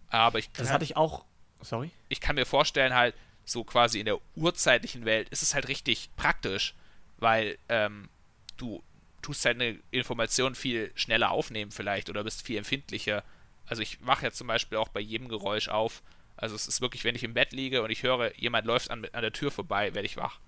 [0.08, 1.26] Aber ich kann, Das hatte ich auch.
[1.60, 1.92] Sorry?
[2.08, 6.10] Ich kann mir vorstellen, halt, so quasi in der urzeitlichen Welt ist es halt richtig
[6.16, 6.74] praktisch,
[7.18, 8.08] weil ähm,
[8.56, 8.82] du
[9.24, 13.24] tust deine Informationen viel schneller aufnehmen vielleicht oder bist viel empfindlicher.
[13.66, 16.04] Also ich wache ja zum Beispiel auch bei jedem Geräusch auf.
[16.36, 19.06] Also es ist wirklich, wenn ich im Bett liege und ich höre, jemand läuft an,
[19.14, 20.40] an der Tür vorbei, werde ich wach.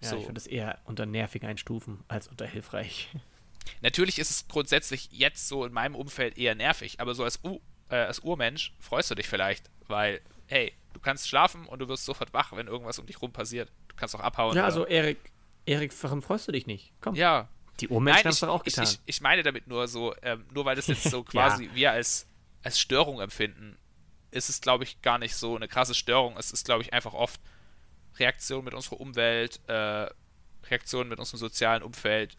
[0.00, 0.16] Ja, so.
[0.16, 3.08] ich würde das eher unter nervig einstufen als unter hilfreich.
[3.82, 7.60] Natürlich ist es grundsätzlich jetzt so in meinem Umfeld eher nervig, aber so als, U
[7.88, 12.04] äh, als Urmensch freust du dich vielleicht, weil, hey, du kannst schlafen und du wirst
[12.04, 13.70] sofort wach, wenn irgendwas um dich rum passiert.
[13.88, 14.54] Du kannst auch abhauen.
[14.54, 15.18] Ja, also Erik,
[15.66, 16.92] Erik, warum freust du dich nicht?
[17.00, 17.14] Komm.
[17.14, 17.48] Ja.
[17.80, 18.84] Die Urmenschen haben es doch auch getan.
[18.84, 21.74] Ich, ich, ich, meine damit nur so, ähm, nur weil das jetzt so quasi ja.
[21.74, 22.26] wir als,
[22.62, 23.76] als Störung empfinden,
[24.30, 26.36] ist es, glaube ich, gar nicht so eine krasse Störung.
[26.38, 27.40] Es ist, glaube ich, einfach oft
[28.18, 30.08] Reaktion mit unserer Umwelt, äh,
[30.70, 32.38] Reaktion mit unserem sozialen Umfeld.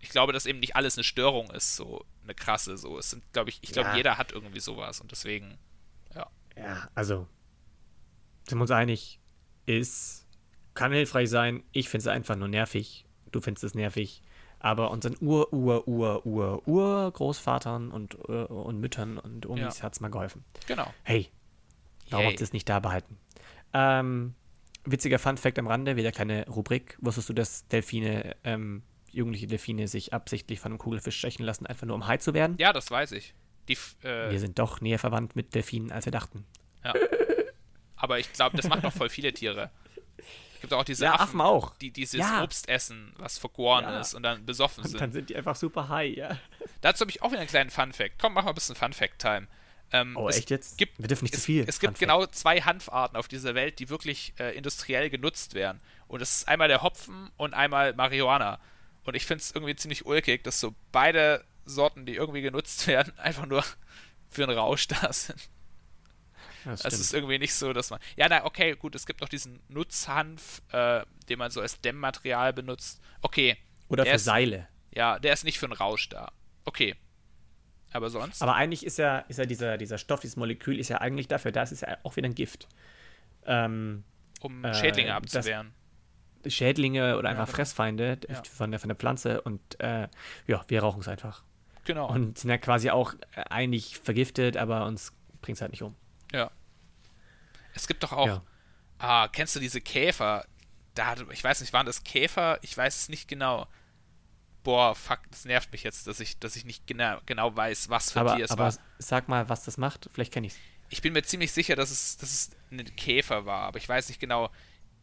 [0.00, 2.76] Ich glaube, dass eben nicht alles eine Störung ist, so eine krasse.
[2.76, 3.96] So, es sind, glaube ich, ich glaube, ja.
[3.96, 5.56] jeder hat irgendwie sowas und deswegen,
[6.14, 6.26] ja.
[6.56, 7.28] Ja, also
[8.48, 9.20] sind wir uns einig,
[9.66, 10.23] ist
[10.74, 11.62] kann hilfreich sein.
[11.72, 13.06] Ich finde es einfach nur nervig.
[13.30, 14.22] Du findest es nervig.
[14.58, 19.84] Aber unseren Ur, Ur, Ur, Ur, Ur-Großvatern und, uh, und Müttern und Omis ja.
[19.84, 20.44] hat es mal geholfen.
[20.66, 20.92] Genau.
[21.02, 21.28] Hey,
[22.08, 23.18] warum habt ihr es nicht da behalten?
[23.74, 24.34] Ähm,
[24.84, 26.96] witziger Fun-Fact am Rande, wieder keine Rubrik.
[27.00, 31.86] Wusstest du, dass Delfine, ähm, jugendliche Delfine sich absichtlich von einem Kugelfisch stechen lassen, einfach
[31.86, 32.56] nur um high zu werden?
[32.58, 33.34] Ja, das weiß ich.
[33.68, 36.46] Die, äh, wir sind doch näher verwandt mit Delfinen, als wir dachten.
[36.84, 36.94] Ja.
[37.96, 39.70] Aber ich glaube, das machen doch voll viele Tiere
[40.64, 41.76] gibt auch diese ja, Affen, Affen, auch.
[41.78, 42.42] die dieses ja.
[42.42, 44.00] Obst essen, was vergoren ja.
[44.00, 45.00] ist und dann besoffen und sind.
[45.00, 46.38] dann sind die einfach super high, ja.
[46.80, 48.18] Dazu habe ich auch wieder einen kleinen Fun-Fact.
[48.18, 49.46] Komm, machen wir ein bisschen Fun-Fact-Time.
[49.92, 50.78] Ähm, oh, echt jetzt?
[50.78, 51.64] Gibt, wir dürfen nicht es, zu viel.
[51.68, 55.80] Es gibt genau zwei Hanfarten auf dieser Welt, die wirklich äh, industriell genutzt werden.
[56.08, 58.58] Und das ist einmal der Hopfen und einmal Marihuana.
[59.04, 63.16] Und ich finde es irgendwie ziemlich ulkig, dass so beide Sorten, die irgendwie genutzt werden,
[63.18, 63.64] einfach nur
[64.30, 65.48] für einen Rausch da sind.
[66.64, 68.00] Es ist irgendwie nicht so, dass man.
[68.16, 72.52] Ja, na, okay, gut, es gibt noch diesen Nutzhanf, äh, den man so als Dämmmaterial
[72.52, 73.00] benutzt.
[73.22, 73.56] Okay.
[73.88, 74.68] Oder für ist, Seile.
[74.92, 76.32] Ja, der ist nicht für einen Rausch da.
[76.64, 76.94] Okay.
[77.92, 78.42] Aber sonst?
[78.42, 81.52] Aber eigentlich ist ja, ist ja dieser, dieser Stoff, dieses Molekül ist ja eigentlich dafür
[81.52, 82.68] da, es ist ja auch wieder ein Gift.
[83.46, 84.04] Ähm,
[84.40, 85.72] um Schädlinge äh, abzuwehren.
[86.46, 87.56] Schädlinge oder einfach ja, genau.
[87.56, 88.42] Fressfeinde ja.
[88.44, 90.08] von, der, von der Pflanze und äh,
[90.46, 91.42] ja, wir rauchen es einfach.
[91.84, 92.10] Genau.
[92.10, 95.94] Und sind ja quasi auch äh, eigentlich vergiftet, aber uns bringt es halt nicht um.
[96.34, 96.50] Ja.
[97.74, 98.42] Es gibt doch auch, ja.
[98.98, 100.44] ah, kennst du diese Käfer?
[100.94, 102.58] Da, ich weiß nicht, waren das Käfer?
[102.62, 103.68] Ich weiß es nicht genau.
[104.64, 108.12] Boah, fuck, das nervt mich jetzt, dass ich, dass ich nicht genau, genau weiß, was
[108.12, 108.74] für aber, Tier es aber war.
[108.98, 110.08] sag mal, was das macht.
[110.12, 110.58] Vielleicht kenne ich es.
[110.88, 114.08] Ich bin mir ziemlich sicher, dass es, dass es ein Käfer war, aber ich weiß
[114.08, 114.50] nicht genau.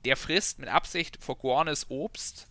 [0.04, 2.48] Der frisst mit Absicht vergorenes Obst,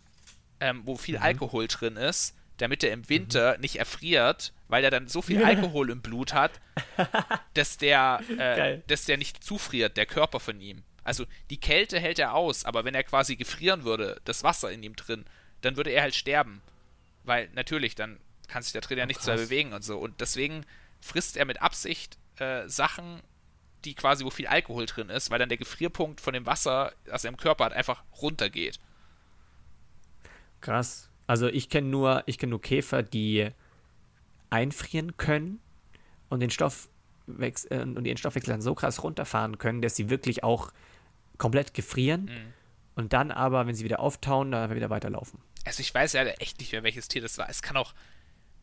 [0.61, 1.25] ähm, wo viel mhm.
[1.25, 3.61] Alkohol drin ist, damit er im Winter mhm.
[3.61, 6.61] nicht erfriert, weil er dann so viel Alkohol im Blut hat,
[7.55, 10.83] dass der, äh, dass der nicht zufriert, der Körper von ihm.
[11.03, 14.83] Also die Kälte hält er aus, aber wenn er quasi gefrieren würde, das Wasser in
[14.83, 15.25] ihm drin,
[15.63, 16.63] dann würde er halt sterben.
[17.25, 19.99] Weil natürlich, dann kann sich der ja oh, nichts mehr bewegen und so.
[19.99, 20.67] Und deswegen
[21.01, 23.23] frisst er mit Absicht äh, Sachen,
[23.85, 27.25] die quasi, wo viel Alkohol drin ist, weil dann der Gefrierpunkt von dem Wasser, das
[27.25, 28.79] er im Körper hat, einfach runtergeht.
[30.61, 31.10] Krass.
[31.31, 33.51] Also ich kenne nur, ich kenne nur Käfer, die
[34.51, 35.61] einfrieren können
[36.29, 36.89] und den Stoff
[37.39, 40.73] äh, und ihren Stoffwechsel dann so krass runterfahren können, dass sie wirklich auch
[41.39, 42.53] komplett gefrieren mhm.
[42.97, 45.39] und dann aber, wenn sie wieder auftauen, dann wieder weiterlaufen.
[45.65, 47.49] Also ich weiß ja echt nicht mehr, welches Tier das war.
[47.49, 47.95] Es kann auch,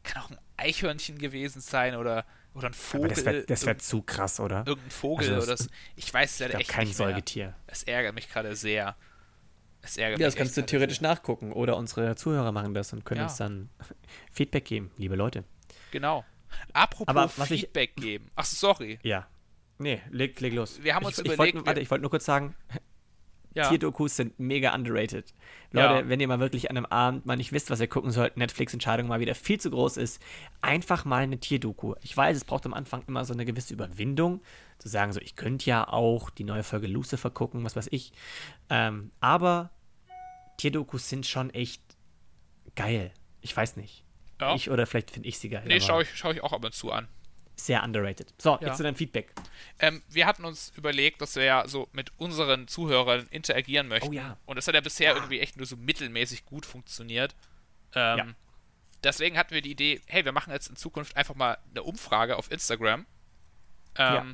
[0.04, 3.06] kann auch ein Eichhörnchen gewesen sein oder, oder ein Vogel.
[3.06, 4.66] Aber das wäre wär zu krass, oder?
[4.68, 5.70] Irgendein Vogel also das, oder so.
[5.96, 7.46] Ich weiß es ja echt kein nicht Säugetier.
[7.46, 7.56] Mehr.
[7.68, 8.98] Es ärgert mich gerade sehr.
[9.88, 11.54] Es ärgert ja, das kannst du theoretisch nachgucken.
[11.54, 13.26] Oder unsere Zuhörer machen das und können ja.
[13.28, 13.70] uns dann
[14.32, 15.46] Feedback geben, liebe Leute.
[15.92, 16.26] Genau.
[16.74, 18.32] Apropos Aber, Feedback ich, geben.
[18.36, 19.00] Ach, sorry.
[19.04, 19.28] Ja.
[19.80, 20.84] Nee, leg, leg los.
[20.84, 21.50] Wir haben uns ich, überlegt.
[21.50, 22.56] Ich wollt, warte, ich wollte nur kurz sagen,
[23.54, 23.70] ja.
[23.70, 25.34] Tierdokus sind mega underrated.
[25.72, 26.10] Leute, ja.
[26.10, 29.08] wenn ihr mal wirklich an einem Abend mal nicht wisst, was ihr gucken sollt, Netflix-Entscheidung
[29.08, 30.22] mal wieder viel zu groß ist,
[30.62, 31.94] einfach mal eine Tierdoku.
[32.02, 34.42] Ich weiß, es braucht am Anfang immer so eine gewisse Überwindung,
[34.80, 38.12] zu sagen, so, ich könnte ja auch die neue Folge Lucifer gucken, was weiß ich.
[38.70, 39.72] Ähm, aber
[40.58, 41.82] Tierdokus sind schon echt
[42.76, 43.12] geil.
[43.42, 44.04] Ich weiß nicht.
[44.40, 44.56] Ja.
[44.56, 45.64] Ich oder vielleicht finde ich sie geil.
[45.66, 47.08] Nee, schaue ich, schau ich auch ab und zu an.
[47.56, 48.34] Sehr underrated.
[48.38, 48.68] So, ja.
[48.68, 49.34] jetzt zu deinem Feedback.
[49.80, 54.10] Ähm, wir hatten uns überlegt, dass wir ja so mit unseren Zuhörern interagieren möchten.
[54.10, 54.38] Oh ja.
[54.46, 55.16] Und das hat ja bisher ja.
[55.16, 57.36] irgendwie echt nur so mittelmäßig gut funktioniert.
[57.96, 58.28] Ähm, ja.
[59.04, 62.38] Deswegen hatten wir die Idee, hey, wir machen jetzt in Zukunft einfach mal eine Umfrage
[62.38, 63.08] auf Instagram.
[63.96, 64.26] Ähm, ja.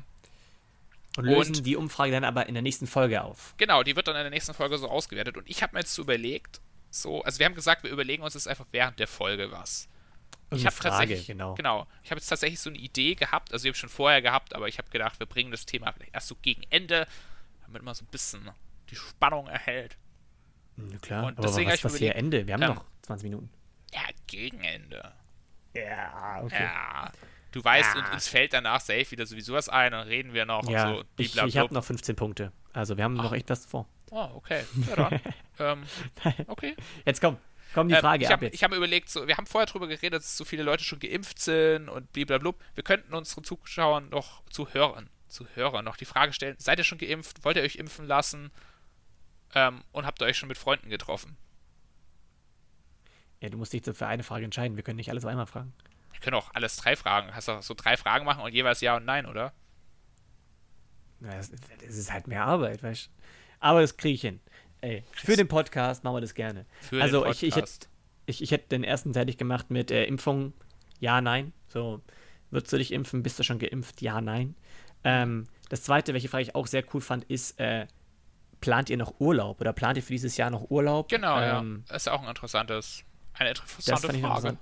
[1.16, 3.54] Und lösen und, die Umfrage dann aber in der nächsten Folge auf.
[3.56, 5.36] Genau, die wird dann in der nächsten Folge so ausgewertet.
[5.36, 6.60] Und ich habe mir jetzt so überlegt,
[6.90, 9.88] so, also wir haben gesagt, wir überlegen uns jetzt einfach während der Folge was.
[10.50, 11.54] Ich habe tatsächlich, genau.
[11.54, 11.86] genau.
[12.02, 14.68] Ich habe jetzt tatsächlich so eine Idee gehabt, also ich habe schon vorher gehabt, aber
[14.68, 17.06] ich habe gedacht, wir bringen das Thema vielleicht erst so gegen Ende,
[17.66, 18.50] damit man so ein bisschen
[18.90, 19.96] die Spannung erhält.
[20.76, 22.46] Ja, klar, und aber deswegen was, was hier Ende?
[22.46, 23.50] Wir haben ähm, noch 20 Minuten.
[23.92, 25.12] Ja, gegen Ende.
[25.74, 26.62] Ja, okay.
[26.62, 27.12] Ja.
[27.54, 28.12] Du weißt, ja.
[28.12, 31.04] uns fällt danach safe wieder sowieso was ein, dann reden wir noch ja, und so.
[31.18, 32.50] Ich, ich habe noch 15 Punkte.
[32.72, 33.24] Also wir haben Ach.
[33.24, 33.86] noch echt was vor.
[34.10, 34.64] Oh, okay.
[34.88, 35.20] Ja, dann.
[35.60, 35.82] ähm,
[36.48, 36.74] okay.
[37.06, 37.36] Jetzt komm.
[37.72, 39.86] Komm, die ähm, Frage ähm, ich habe hab mir überlegt, so, wir haben vorher darüber
[39.86, 42.54] geredet, dass so viele Leute schon geimpft sind und blablabla.
[42.74, 46.84] Wir könnten unseren Zuschauern noch zu hören, zu Hörern noch die Frage stellen, seid ihr
[46.84, 47.44] schon geimpft?
[47.44, 48.50] Wollt ihr euch impfen lassen?
[49.54, 51.36] Ähm, und habt ihr euch schon mit Freunden getroffen?
[53.40, 54.76] Ja, du musst dich für eine Frage entscheiden.
[54.76, 55.72] Wir können nicht alles einmal fragen.
[56.14, 57.34] Wir können auch alles drei Fragen.
[57.34, 59.52] Hast du so drei Fragen machen und jeweils Ja und Nein, oder?
[61.20, 63.10] Das, das ist halt mehr Arbeit, weißt du?
[63.60, 64.40] Aber das kriege ich hin.
[64.80, 66.66] Ey, für den Podcast machen wir das gerne.
[66.82, 67.70] Für also ich, ich, hätte,
[68.26, 70.52] ich, ich hätte den ersten fertig gemacht mit äh, Impfung,
[71.00, 71.52] ja, nein.
[71.68, 72.02] So,
[72.50, 73.22] würdest du dich impfen?
[73.22, 74.02] Bist du schon geimpft?
[74.02, 74.54] Ja, nein.
[75.02, 77.86] Ähm, das zweite, welche Frage ich auch sehr cool fand, ist, äh,
[78.60, 81.08] plant ihr noch Urlaub oder plant ihr für dieses Jahr noch Urlaub?
[81.08, 81.92] Genau, ähm, ja.
[81.92, 83.04] Das ist auch ein interessantes,
[83.34, 84.18] eine interessante Frage.
[84.18, 84.58] Interessant.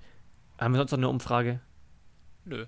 [0.62, 1.60] Haben wir sonst noch eine Umfrage?
[2.44, 2.66] Nö.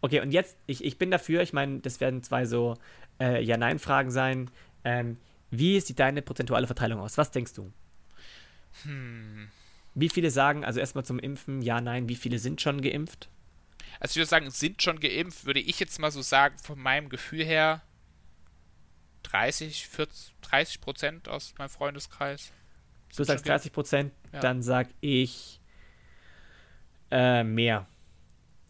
[0.00, 2.76] Okay, und jetzt, ich, ich bin dafür, ich meine, das werden zwei so
[3.20, 4.50] äh, Ja-Nein-Fragen sein.
[4.84, 5.18] Ähm,
[5.50, 7.16] wie sieht deine prozentuale Verteilung aus?
[7.16, 7.72] Was denkst du?
[8.82, 9.48] Hm.
[9.94, 13.28] Wie viele sagen, also erstmal zum Impfen, ja, nein, wie viele sind schon geimpft?
[14.00, 17.08] Also ich würde sagen, sind schon geimpft, würde ich jetzt mal so sagen, von meinem
[17.08, 17.82] Gefühl her
[19.22, 22.50] 30, 40, 30 Prozent aus meinem Freundeskreis.
[23.14, 24.40] Du sagst 30 Prozent, ja.
[24.40, 25.60] dann sag ich
[27.12, 27.86] äh, mehr.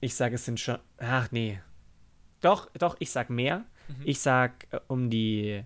[0.01, 0.79] Ich sage, es sind schon.
[0.99, 1.61] Ach nee.
[2.41, 3.65] Doch, doch, ich sag mehr.
[3.89, 4.03] Mhm.
[4.05, 5.65] Ich sag äh, um die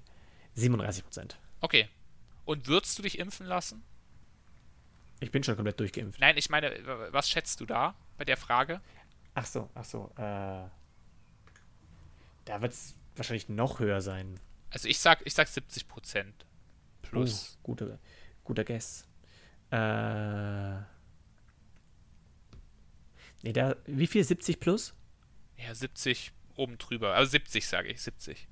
[0.54, 1.38] 37 Prozent.
[1.60, 1.88] Okay.
[2.44, 3.82] Und würdest du dich impfen lassen?
[5.20, 6.20] Ich bin schon komplett durchgeimpft.
[6.20, 6.70] Nein, ich meine,
[7.10, 8.82] was schätzt du da bei der Frage?
[9.34, 10.12] Ach so, ach so.
[10.16, 10.68] Äh,
[12.44, 14.38] da wird es wahrscheinlich noch höher sein.
[14.70, 16.44] Also ich sag, ich sag 70 Prozent
[17.00, 17.56] plus.
[17.58, 17.98] Oh, guter,
[18.44, 19.06] guter Guess.
[19.70, 19.76] Äh,
[23.42, 24.24] Nee, der, wie viel?
[24.24, 24.94] 70 plus?
[25.56, 27.14] Ja, 70 oben drüber.
[27.14, 28.48] Also 70 sage ich, 70.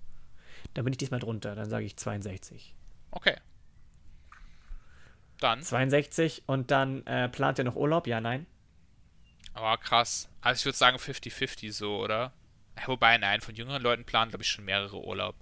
[0.74, 2.74] Da bin ich diesmal drunter, dann sage ich 62.
[3.10, 3.36] Okay.
[5.40, 5.62] Dann.
[5.62, 8.06] 62 und dann äh, plant ihr noch Urlaub?
[8.06, 8.46] Ja, nein?
[9.52, 10.28] Aber krass.
[10.40, 12.32] Also ich würde sagen 50-50 so, oder?
[12.86, 15.36] Wobei, nein, von jüngeren Leuten planen, glaube ich, schon mehrere Urlaub.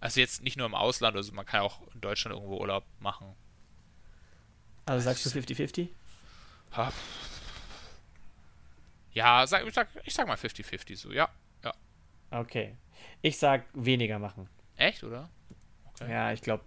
[0.00, 3.34] Also jetzt nicht nur im Ausland, also man kann auch in Deutschland irgendwo Urlaub machen.
[4.84, 5.88] Also sagst du 50-50?
[9.16, 11.30] Ja, sag, ich, sag, ich sag mal 50-50 so, ja.
[11.64, 11.72] ja.
[12.30, 12.76] Okay.
[13.22, 14.46] Ich sag weniger machen.
[14.76, 15.30] Echt, oder?
[15.94, 16.12] Okay.
[16.12, 16.62] Ja, ich glaube,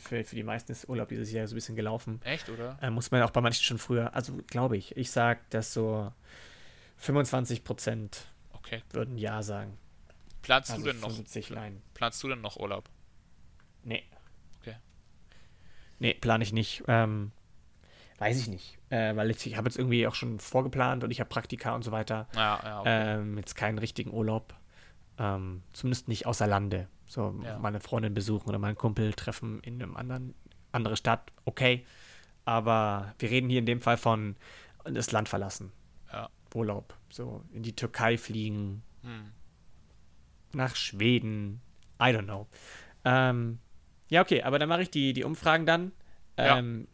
[0.00, 2.20] für, für die meisten ist Urlaub dieses Jahr so ein bisschen gelaufen.
[2.24, 2.76] Echt, oder?
[2.82, 4.96] Äh, muss man auch bei manchen schon früher, also glaube ich.
[4.96, 6.12] Ich sag, dass so
[6.96, 8.82] 25 Prozent okay.
[8.90, 9.78] würden Ja sagen.
[10.42, 11.14] Planst also du denn noch?
[11.14, 11.82] 50, nein.
[11.94, 12.90] Planst du denn noch Urlaub?
[13.84, 14.02] Nee.
[14.60, 14.74] Okay.
[16.00, 16.82] Nee, plane ich nicht.
[16.88, 17.30] Ähm,
[18.22, 18.78] weiß ich nicht.
[18.90, 21.82] Äh, weil ich, ich habe jetzt irgendwie auch schon vorgeplant und ich habe Praktika und
[21.82, 22.28] so weiter.
[22.34, 23.14] Ja, ja, okay.
[23.14, 24.54] ähm, jetzt keinen richtigen Urlaub.
[25.18, 26.88] Ähm, zumindest nicht außer Lande.
[27.06, 27.58] So ja.
[27.58, 30.34] meine Freundin besuchen oder meinen Kumpel treffen in einem anderen
[30.72, 31.84] andere Stadt, okay.
[32.44, 34.36] Aber wir reden hier in dem Fall von
[34.84, 35.70] das Land verlassen.
[36.12, 36.28] Ja.
[36.54, 36.94] Urlaub.
[37.08, 38.82] So in die Türkei fliegen.
[39.02, 39.32] Hm.
[40.54, 41.60] Nach Schweden.
[42.00, 42.48] I don't know.
[43.04, 43.58] Ähm,
[44.08, 45.92] ja, okay, aber dann mache ich die, die Umfragen dann.
[46.36, 46.88] Ähm.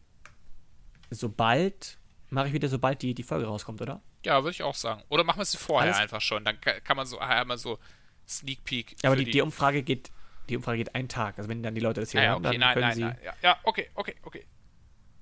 [1.10, 1.98] Sobald,
[2.30, 4.02] mache ich wieder, sobald die, die Folge rauskommt, oder?
[4.24, 5.02] Ja, würde ich auch sagen.
[5.08, 6.02] Oder machen wir sie vorher Alles?
[6.02, 6.44] einfach schon.
[6.44, 7.78] Dann kann man so einmal so
[8.26, 8.96] Sneak Peek.
[9.02, 10.10] Ja, aber die, die, die, Umfrage geht,
[10.48, 11.38] die Umfrage geht einen Tag.
[11.38, 13.02] Also wenn dann die Leute das hier ja, hören, okay, dann nein, können nein, sie.
[13.02, 14.44] Nein, ja, ja, okay, okay, okay.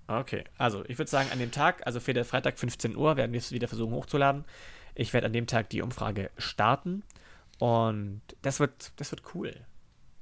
[0.08, 3.32] Okay, also ich würde sagen, an dem Tag, also für den Freitag 15 Uhr, werden
[3.32, 4.44] wir es wieder versuchen hochzuladen.
[4.94, 7.02] Ich werde an dem Tag die Umfrage starten
[7.58, 9.52] und das wird, das wird cool.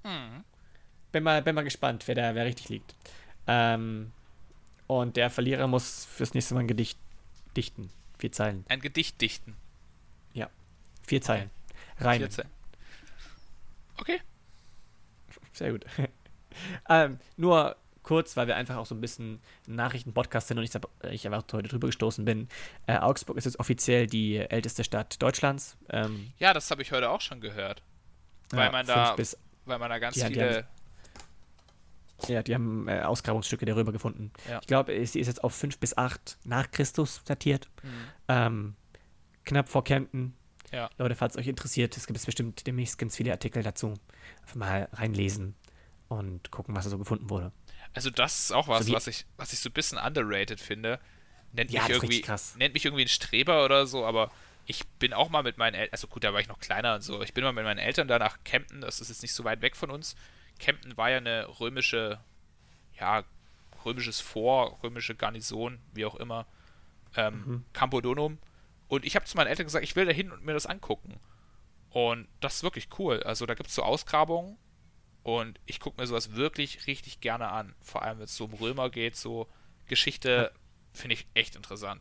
[0.03, 0.45] Mhm.
[1.13, 2.95] Bin mal, bin mal gespannt, wer da wer richtig liegt.
[3.47, 4.13] Ähm,
[4.87, 6.99] und der Verlierer muss fürs nächste Mal ein Gedicht
[7.57, 7.91] dichten.
[8.19, 8.65] Vier Zeilen.
[8.69, 9.57] Ein Gedicht dichten.
[10.33, 10.51] Ja.
[11.03, 11.51] Vier Zeilen.
[11.99, 12.21] Rein.
[12.21, 12.51] Vier Zeilen.
[13.99, 14.21] Okay.
[15.53, 15.85] Sehr gut.
[16.89, 20.73] ähm, nur kurz, weil wir einfach auch so ein bisschen Nachrichten-Podcast sind und ich,
[21.11, 22.49] ich einfach heute drüber gestoßen bin.
[22.87, 25.77] Äh, Augsburg ist jetzt offiziell die älteste Stadt Deutschlands.
[25.91, 27.83] Ähm, ja, das habe ich heute auch schon gehört.
[28.51, 30.67] Weil ja, man da, bis, weil man da ganz viele.
[32.29, 34.33] Die haben, ja, die haben äh, Ausgrabungsstücke darüber gefunden.
[34.49, 34.59] Ja.
[34.61, 37.69] Ich glaube, sie ist jetzt auf 5 bis 8 nach Christus datiert.
[37.83, 37.89] Mhm.
[38.29, 38.75] Ähm,
[39.45, 40.35] knapp vor Kempten.
[40.73, 40.91] Ja.
[40.99, 43.95] Leute, falls euch interessiert, es gibt es bestimmt demnächst ganz viele Artikel dazu.
[44.43, 45.55] Einfach mal reinlesen
[46.09, 47.53] und gucken, was da so gefunden wurde.
[47.93, 50.99] Also das ist auch was, so was ich, was ich so ein bisschen underrated finde.
[51.53, 52.25] Nennt ja, mich irgendwie,
[52.57, 54.33] nennt mich irgendwie ein Streber oder so, aber
[54.67, 57.03] ich bin auch mal mit meinen Eltern, also gut, da war ich noch kleiner und
[57.03, 59.45] so, ich bin mal mit meinen Eltern da nach Kempten, das ist jetzt nicht so
[59.45, 60.17] weit weg von uns.
[60.59, 62.21] Kempten war ja eine römische,
[62.99, 63.25] ja,
[63.85, 66.47] römisches Fort, römische Garnison, wie auch immer,
[67.17, 67.65] ähm, mhm.
[67.73, 68.39] Campodonum.
[68.89, 71.19] Und ich habe zu meinen Eltern gesagt, ich will da hin und mir das angucken.
[71.91, 73.23] Und das ist wirklich cool.
[73.23, 74.59] Also da gibt es so Ausgrabungen
[75.23, 77.75] und ich gucke mir sowas wirklich richtig gerne an.
[77.81, 79.49] Vor allem, wenn es so um Römer geht, so
[79.87, 80.53] Geschichte
[80.93, 82.01] finde ich echt interessant.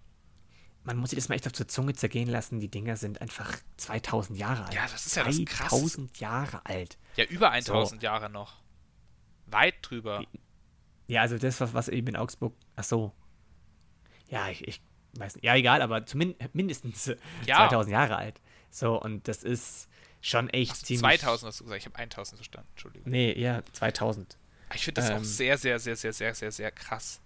[0.86, 2.60] Man muss sich das mal echt auf der Zunge zergehen lassen.
[2.60, 4.74] Die Dinger sind einfach 2000 Jahre alt.
[4.74, 5.70] Ja, das ist ja das krass.
[5.70, 6.98] 2000 Jahre alt.
[7.16, 8.06] Ja, über 1000 so.
[8.06, 8.62] Jahre noch.
[9.46, 10.24] Weit drüber.
[11.08, 12.54] Ja, also das, was, was eben in Augsburg.
[12.76, 13.14] Ach so.
[14.30, 14.82] Ja, ich, ich
[15.14, 15.46] weiß nicht.
[15.46, 17.06] Ja, egal, aber zumindest mindestens
[17.46, 17.58] ja.
[17.70, 18.42] 2000 Jahre alt.
[18.70, 19.88] So, und das ist
[20.22, 21.20] schon echt Ach, ziemlich.
[21.20, 23.12] 2000 hast du gesagt, ich habe 1000 verstanden, Entschuldigung.
[23.12, 24.38] Nee, ja, 2000.
[24.74, 27.22] Ich finde das ähm, auch sehr, sehr, sehr, sehr, sehr, sehr, sehr krass.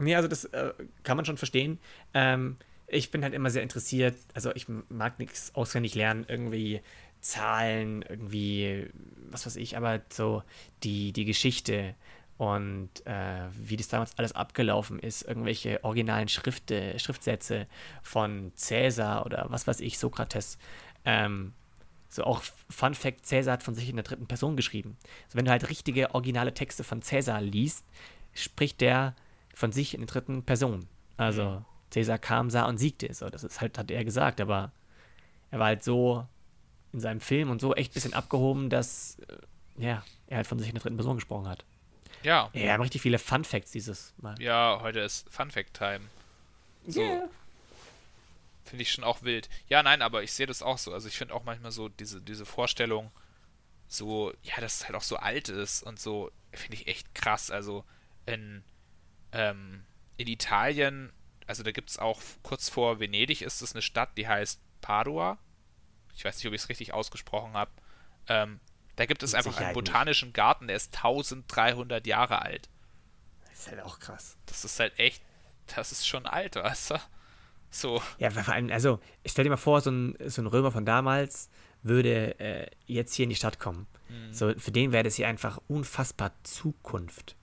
[0.00, 0.72] Nee, also das äh,
[1.02, 1.78] kann man schon verstehen.
[2.14, 6.80] Ähm, ich bin halt immer sehr interessiert, also ich mag nichts auswendig lernen, irgendwie
[7.20, 8.90] Zahlen, irgendwie,
[9.30, 10.42] was weiß ich, aber so
[10.82, 11.94] die, die Geschichte
[12.38, 17.66] und äh, wie das damals alles abgelaufen ist, irgendwelche originalen Schrifte, Schriftsätze
[18.02, 20.58] von Cäsar oder was weiß ich, Sokrates.
[21.04, 21.52] Ähm,
[22.08, 24.96] so auch Fun Fact, Cäsar hat von sich in der dritten Person geschrieben.
[25.26, 27.84] Also wenn du halt richtige originale Texte von Cäsar liest,
[28.32, 29.14] spricht der
[29.60, 30.88] von sich in der dritten Person.
[31.16, 31.64] Also mhm.
[31.90, 33.12] Cäsar kam, sah und siegte.
[33.14, 34.72] So, das ist halt, hat er gesagt, aber
[35.50, 36.26] er war halt so
[36.92, 40.58] in seinem Film und so echt ein bisschen abgehoben, dass äh, ja, er halt von
[40.58, 41.64] sich in der dritten Person gesprochen hat.
[42.22, 42.50] Ja.
[42.52, 44.40] Ja, wir haben richtig viele Fun Facts dieses Mal.
[44.40, 46.00] Ja, heute ist Fun Fact Time.
[46.86, 47.00] So.
[47.00, 47.28] Yeah.
[48.64, 49.48] Finde ich schon auch wild.
[49.68, 50.92] Ja, nein, aber ich sehe das auch so.
[50.92, 53.10] Also ich finde auch manchmal so diese, diese Vorstellung,
[53.88, 57.50] so, ja, dass es halt auch so alt ist und so, finde ich echt krass.
[57.50, 57.84] Also
[58.26, 58.62] in,
[59.32, 59.84] ähm,
[60.16, 61.12] in Italien,
[61.46, 65.38] also da gibt es auch kurz vor Venedig ist es eine Stadt, die heißt Padua.
[66.14, 67.70] Ich weiß nicht, ob ich es richtig ausgesprochen habe.
[68.28, 68.60] Ähm,
[68.96, 70.36] da gibt es einfach einen botanischen nicht.
[70.36, 72.68] Garten, der ist 1300 Jahre alt.
[73.48, 74.36] Das ist halt auch krass.
[74.46, 75.22] Das ist halt echt,
[75.74, 76.94] das ist schon alt, weißt du?
[77.70, 78.02] So.
[78.18, 81.50] Ja, vor allem, also stell dir mal vor, so ein, so ein Römer von damals
[81.82, 83.86] würde äh, jetzt hier in die Stadt kommen.
[84.08, 84.32] Mhm.
[84.32, 87.36] So, für den wäre das hier einfach unfassbar Zukunft.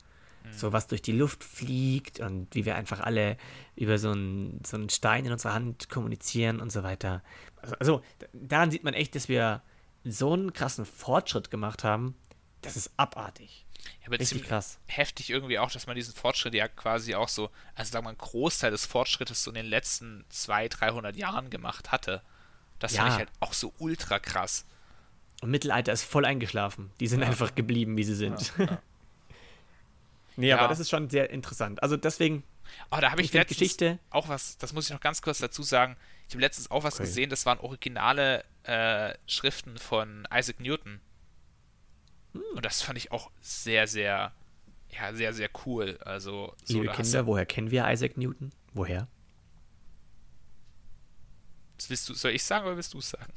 [0.51, 3.37] So was durch die Luft fliegt und wie wir einfach alle
[3.75, 7.23] über so einen, so einen Stein in unserer Hand kommunizieren und so weiter.
[7.61, 8.01] Also, also
[8.33, 9.61] daran sieht man echt, dass wir
[10.03, 12.15] so einen krassen Fortschritt gemacht haben.
[12.61, 13.65] Das ist abartig.
[14.01, 14.79] Ja, aber Richtig krass.
[14.87, 18.09] heftig irgendwie auch, dass man diesen Fortschritt ja quasi auch so, also sagen wir mal,
[18.09, 22.21] einen Großteil des Fortschrittes so in den letzten 200, 300 Jahren gemacht hatte.
[22.79, 23.01] Das ja.
[23.01, 24.65] fand ich halt auch so ultra krass.
[25.41, 26.91] Und Mittelalter ist voll eingeschlafen.
[26.99, 27.27] Die sind ja.
[27.27, 28.53] einfach geblieben, wie sie sind.
[28.57, 28.81] Ja,
[30.37, 30.41] ja.
[30.41, 31.81] nee, aber das ist schon sehr interessant.
[31.83, 32.43] Also deswegen.
[32.91, 35.39] Oh, da habe ich, ich letztens Geschichte auch was, das muss ich noch ganz kurz
[35.39, 35.95] dazu sagen.
[36.27, 37.03] Ich habe letztens auch was okay.
[37.03, 40.99] gesehen, das waren originale äh, Schriften von Isaac Newton.
[42.33, 42.41] Hm.
[42.55, 44.33] Und das fand ich auch sehr, sehr,
[44.89, 45.97] ja, sehr, sehr cool.
[46.03, 48.51] Also, so Liebe Kinder, woher kennen wir Isaac Newton?
[48.73, 49.07] Woher?
[51.89, 53.31] willst du, soll ich sagen oder willst du es sagen?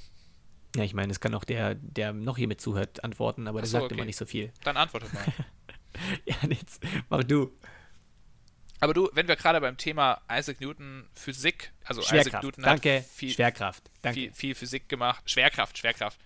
[0.77, 3.67] Ja, ich meine, es kann auch der, der noch hier mit zuhört, antworten, aber der
[3.67, 3.95] so, sagt okay.
[3.95, 4.53] immer nicht so viel.
[4.63, 5.25] Dann antworte mal.
[6.25, 7.53] ja, jetzt mach du.
[8.81, 12.01] Aber du, wenn wir gerade beim Thema Isaac Newton Physik, also.
[12.01, 12.99] Isaac Newton Danke.
[12.99, 13.91] hat viel, Schwerkraft.
[14.03, 14.21] Danke.
[14.21, 15.29] Viel, viel Physik gemacht.
[15.29, 16.19] Schwerkraft, Schwerkraft.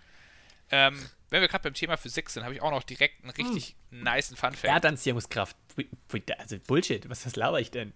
[0.70, 0.98] Ähm,
[1.30, 4.04] wenn wir gerade beim Thema Physik sind, habe ich auch noch direkt einen richtig hm.
[4.04, 4.64] niceen Fun-Fact.
[4.64, 5.56] Erdanziehungskraft.
[6.38, 7.92] Also Bullshit, was das laber ich denn?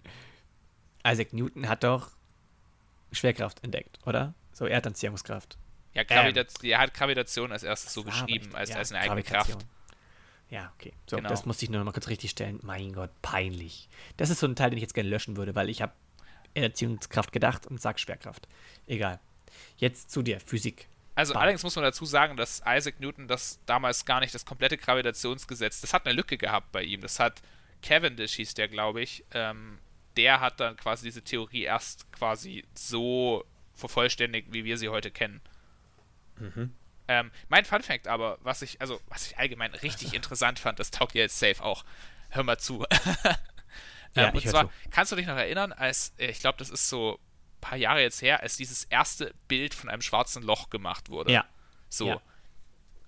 [1.06, 2.10] Isaac Newton hat doch
[3.12, 4.34] Schwerkraft entdeckt, oder?
[4.52, 5.56] So Erdanziehungskraft.
[5.94, 9.22] Ja, Gravitation, ähm, er hat Gravitation als erstes so beschrieben, als, ja, als eine eigene
[9.22, 9.64] Kraft.
[10.50, 10.92] Ja, okay.
[11.06, 11.28] So, genau.
[11.28, 12.58] das musste ich nur noch mal kurz richtig stellen.
[12.62, 13.88] Mein Gott, peinlich.
[14.16, 15.92] Das ist so ein Teil, den ich jetzt gerne löschen würde, weil ich habe
[16.54, 18.48] Erziehungskraft gedacht und sag Schwerkraft.
[18.86, 19.20] Egal.
[19.76, 20.88] Jetzt zu dir, Physik.
[21.14, 21.42] Also Bam.
[21.42, 25.80] allerdings muss man dazu sagen, dass Isaac Newton das damals gar nicht das komplette Gravitationsgesetz,
[25.80, 27.00] das hat eine Lücke gehabt bei ihm.
[27.00, 27.42] Das hat
[27.82, 29.24] Cavendish hieß der, glaube ich.
[29.32, 29.78] Ähm,
[30.16, 33.44] der hat dann quasi diese Theorie erst quasi so
[33.74, 35.40] vervollständigt, wie wir sie heute kennen.
[36.38, 36.72] Mhm.
[37.08, 40.90] Ähm, mein Fun Fact aber, was ich, also, was ich allgemein richtig interessant fand, das
[40.90, 41.84] taugt dir jetzt safe auch.
[42.30, 42.84] Hör mal zu.
[44.14, 44.70] ja, ähm, und zwar, zu.
[44.90, 48.02] kannst du dich noch erinnern, als, äh, ich glaube, das ist so ein paar Jahre
[48.02, 51.32] jetzt her, als dieses erste Bild von einem schwarzen Loch gemacht wurde.
[51.32, 51.46] Ja.
[51.88, 52.08] So.
[52.08, 52.20] Ja.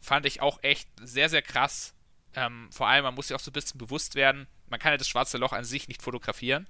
[0.01, 1.95] Fand ich auch echt sehr, sehr krass.
[2.35, 4.97] Ähm, vor allem, man muss sich auch so ein bisschen bewusst werden, man kann ja
[4.97, 6.69] das schwarze Loch an sich nicht fotografieren.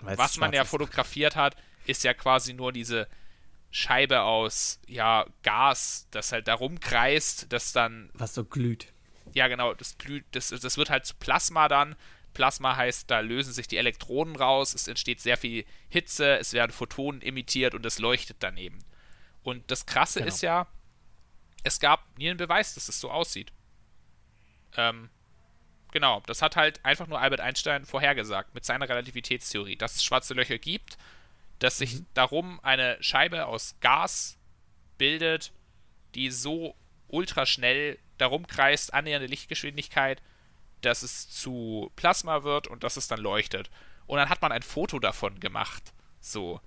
[0.00, 1.56] Weil's Was man ja fotografiert hat,
[1.86, 3.06] ist ja quasi nur diese
[3.70, 8.10] Scheibe aus ja, Gas, das halt da rumkreist, das dann.
[8.14, 8.92] Was so glüht.
[9.34, 11.96] Ja, genau, das glüht, das, das wird halt zu Plasma dann.
[12.32, 16.72] Plasma heißt, da lösen sich die Elektronen raus, es entsteht sehr viel Hitze, es werden
[16.72, 18.78] Photonen emittiert und es leuchtet dann eben.
[19.42, 20.28] Und das Krasse genau.
[20.32, 20.66] ist ja,
[21.62, 23.52] es gab nie einen Beweis, dass es so aussieht.
[24.76, 25.10] Ähm,
[25.92, 30.34] genau, das hat halt einfach nur Albert Einstein vorhergesagt mit seiner Relativitätstheorie, dass es schwarze
[30.34, 30.96] Löcher gibt
[31.58, 32.06] dass sich mhm.
[32.14, 34.38] darum eine Scheibe aus Gas
[34.96, 35.52] bildet,
[36.14, 36.74] die so
[37.08, 40.22] ultraschnell darum kreist, annähernde Lichtgeschwindigkeit,
[40.80, 43.70] dass es zu Plasma wird und dass es dann leuchtet.
[44.06, 45.92] Und dann hat man ein Foto davon gemacht.
[46.20, 46.60] So.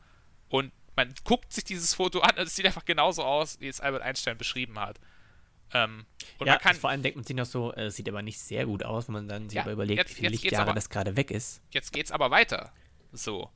[0.49, 3.79] Und man guckt sich dieses Foto an und es sieht einfach genauso aus, wie es
[3.79, 4.99] Albert Einstein beschrieben hat.
[5.73, 6.05] Ähm,
[6.37, 8.65] und ja, kann, vor allem denkt man sich noch so, äh, sieht aber nicht sehr
[8.65, 10.89] gut aus, wenn man dann sich ja, aber überlegt, jetzt, wie viele Lichtjahre aber, das
[10.89, 11.61] gerade weg ist.
[11.71, 12.73] Jetzt geht's aber weiter.
[13.13, 13.49] So.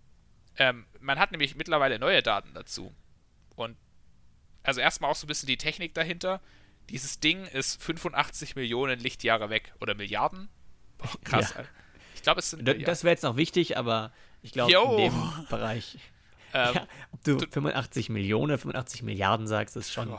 [0.58, 2.94] Ähm, man hat nämlich mittlerweile neue Daten dazu.
[3.56, 3.78] Und
[4.64, 6.42] also erstmal auch so ein bisschen die Technik dahinter.
[6.90, 9.74] Dieses Ding ist 85 Millionen Lichtjahre weg.
[9.82, 10.50] Oder Milliarden?
[10.98, 11.54] Boah, krass.
[11.58, 11.64] Ja.
[12.16, 12.66] Ich glaube, es sind.
[12.88, 15.98] Das wäre jetzt noch wichtig, aber ich glaube, in dem Bereich.
[16.54, 20.18] Ähm, ja, ob du, du 85 Millionen, 85 Milliarden sagst, ist schon.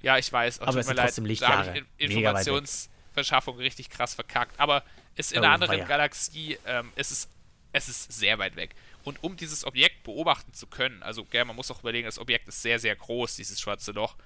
[0.00, 0.60] Ja, ich weiß.
[0.60, 1.74] aber es sind trotzdem Lichtjahre.
[1.74, 4.58] Da ich Informationsverschaffung richtig krass verkackt.
[4.58, 4.82] Aber
[5.14, 5.86] ist in oh, einer anderen.
[5.86, 7.28] Galaxie, ähm, ist es,
[7.72, 8.74] es ist sehr weit weg.
[9.04, 12.48] Und um dieses Objekt beobachten zu können, also gell, man muss auch überlegen, das Objekt
[12.48, 14.16] ist sehr, sehr groß, dieses schwarze Loch,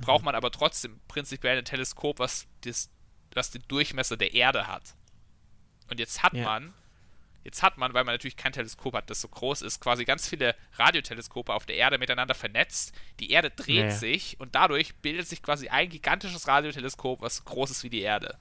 [0.00, 0.26] braucht mhm.
[0.26, 2.90] man aber trotzdem prinzipiell ein Teleskop, was, das,
[3.34, 4.94] was den Durchmesser der Erde hat.
[5.88, 6.44] Und jetzt hat ja.
[6.44, 6.74] man,
[7.44, 10.28] jetzt hat man, weil man natürlich kein Teleskop hat, das so groß ist, quasi ganz
[10.28, 12.92] viele Radioteleskope auf der Erde miteinander vernetzt.
[13.20, 13.90] Die Erde dreht ja, ja.
[13.90, 18.02] sich und dadurch bildet sich quasi ein gigantisches Radioteleskop, was so groß ist wie die
[18.02, 18.38] Erde.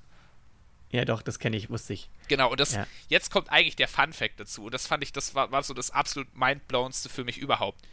[0.92, 2.10] Ja, doch, das kenne ich, wusste ich.
[2.28, 2.88] Genau, und das, ja.
[3.10, 4.66] jetzt kommt eigentlich der Fun Fact dazu.
[4.66, 7.88] Und das fand ich, das war, war so das absolut mindblowendste für mich überhaupt.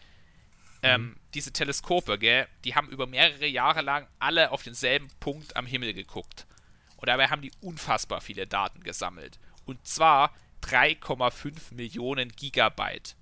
[0.83, 1.17] Ähm, mhm.
[1.35, 5.95] diese Teleskope, gell, die haben über mehrere Jahre lang alle auf denselben Punkt am Himmel
[5.95, 6.47] geguckt.
[6.97, 9.39] Und dabei haben die unfassbar viele Daten gesammelt.
[9.67, 13.17] Und zwar 3,5 Millionen Gigabyte.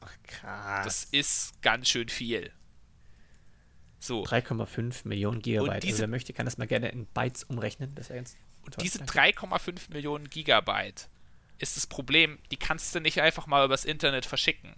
[0.00, 0.84] Ach, krass.
[0.84, 2.52] Das ist ganz schön viel.
[3.98, 4.24] So.
[4.24, 5.82] 3,5 Millionen Gigabyte.
[5.82, 7.94] Diese, also wer möchte, kann das mal gerne in Bytes umrechnen.
[7.94, 8.36] Das wäre ganz
[8.76, 11.08] diese 3,5 Millionen Gigabyte
[11.58, 14.74] ist das Problem, die kannst du nicht einfach mal übers Internet verschicken.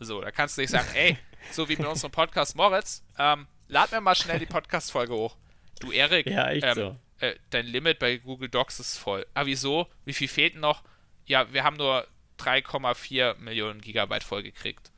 [0.00, 1.18] So, da kannst du nicht sagen, ey,
[1.50, 5.36] so wie bei unserem Podcast Moritz, ähm, lad mir mal schnell die Podcast-Folge hoch.
[5.80, 6.96] Du, Erik, ja, ähm, so.
[7.20, 9.26] äh, dein Limit bei Google Docs ist voll.
[9.34, 9.88] Ah, wieso?
[10.04, 10.82] Wie viel fehlt noch?
[11.26, 12.06] Ja, wir haben nur
[12.38, 14.90] 3,4 Millionen Gigabyte vollgekriegt.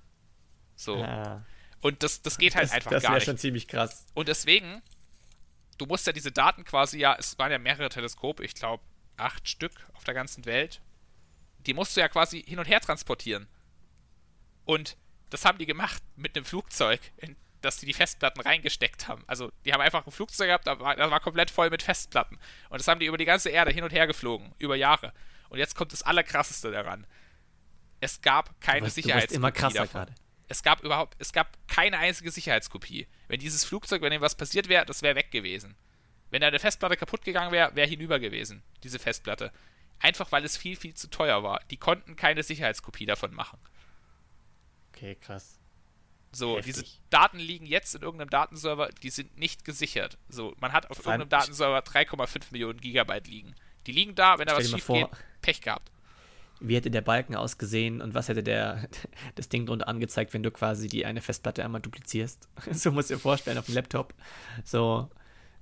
[0.77, 1.03] So.
[1.03, 1.45] Ah,
[1.81, 3.27] Und das, das geht halt das einfach das gar wäre nicht.
[3.27, 4.07] schon ziemlich krass.
[4.15, 4.83] Und deswegen,
[5.79, 8.83] du musst ja diese Daten quasi, ja, es waren ja mehrere Teleskope, ich glaube
[9.17, 10.81] acht Stück auf der ganzen Welt.
[11.61, 13.47] Die musst du ja quasi hin und her transportieren.
[14.65, 14.97] Und
[15.31, 19.25] das haben die gemacht mit einem Flugzeug, in das die die Festplatten reingesteckt haben.
[19.27, 22.39] Also die haben einfach ein Flugzeug gehabt, das war, das war komplett voll mit Festplatten.
[22.69, 25.13] Und das haben die über die ganze Erde hin und her geflogen, über Jahre.
[25.49, 27.07] Und jetzt kommt das Allerkrasseste daran.
[28.01, 30.15] Es gab keine wirst, du Sicherheitskopie immer krasser gerade.
[30.49, 33.07] Es gab überhaupt, es gab keine einzige Sicherheitskopie.
[33.29, 35.75] Wenn dieses Flugzeug, wenn dem was passiert wäre, das wäre weg gewesen.
[36.31, 39.53] Wenn da eine Festplatte kaputt gegangen wäre, wäre hinüber gewesen, diese Festplatte.
[40.01, 41.61] Einfach weil es viel, viel zu teuer war.
[41.71, 43.59] Die konnten keine Sicherheitskopie davon machen.
[44.93, 45.59] Okay, krass.
[46.33, 46.75] So, Heftig.
[46.75, 50.19] diese Daten liegen jetzt in irgendeinem Datenserver, die sind nicht gesichert.
[50.29, 53.55] So, man hat auf irgendeinem Datenserver 3,5 Millionen Gigabyte liegen.
[53.87, 55.09] Die liegen da, wenn da was schief vor- geht,
[55.43, 55.91] Pech gehabt.
[56.61, 58.89] Wie hätte der Balken ausgesehen und was hätte der
[59.35, 62.49] das Ding drunter angezeigt, wenn du quasi die eine Festplatte einmal duplizierst?
[62.73, 64.15] So musst du dir vorstellen auf dem Laptop.
[64.65, 65.11] So,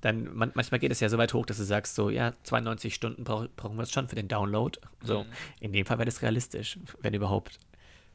[0.00, 2.94] dann man, manchmal geht es ja so weit hoch, dass du sagst, so, ja, 92
[2.94, 4.78] Stunden brauch, brauchen wir es schon für den Download.
[5.02, 5.28] So, Mhm.
[5.60, 7.58] in dem Fall wäre das realistisch, wenn überhaupt.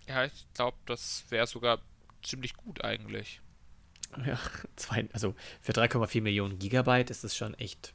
[0.07, 1.79] Ja, ich glaube, das wäre sogar
[2.23, 3.41] ziemlich gut eigentlich.
[4.25, 4.37] Ja,
[4.75, 7.93] zwei, also für 3,4 Millionen Gigabyte ist das schon echt,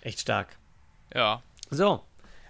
[0.00, 0.56] echt stark.
[1.14, 1.42] Ja.
[1.70, 2.04] So,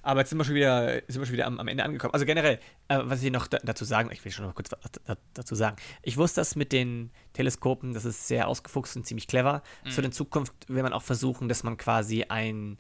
[0.05, 2.15] aber jetzt sind wir schon wieder, sind wir schon wieder am, am Ende angekommen.
[2.15, 4.91] Also generell, äh, was ich noch da, dazu sagen, ich will schon noch kurz was
[5.07, 5.77] da, dazu sagen.
[6.03, 9.63] Ich wusste das mit den Teleskopen, das ist sehr ausgefuchst und ziemlich clever.
[9.87, 10.05] Für Mhm.
[10.07, 12.79] die Zukunft will man auch versuchen, dass man quasi ein,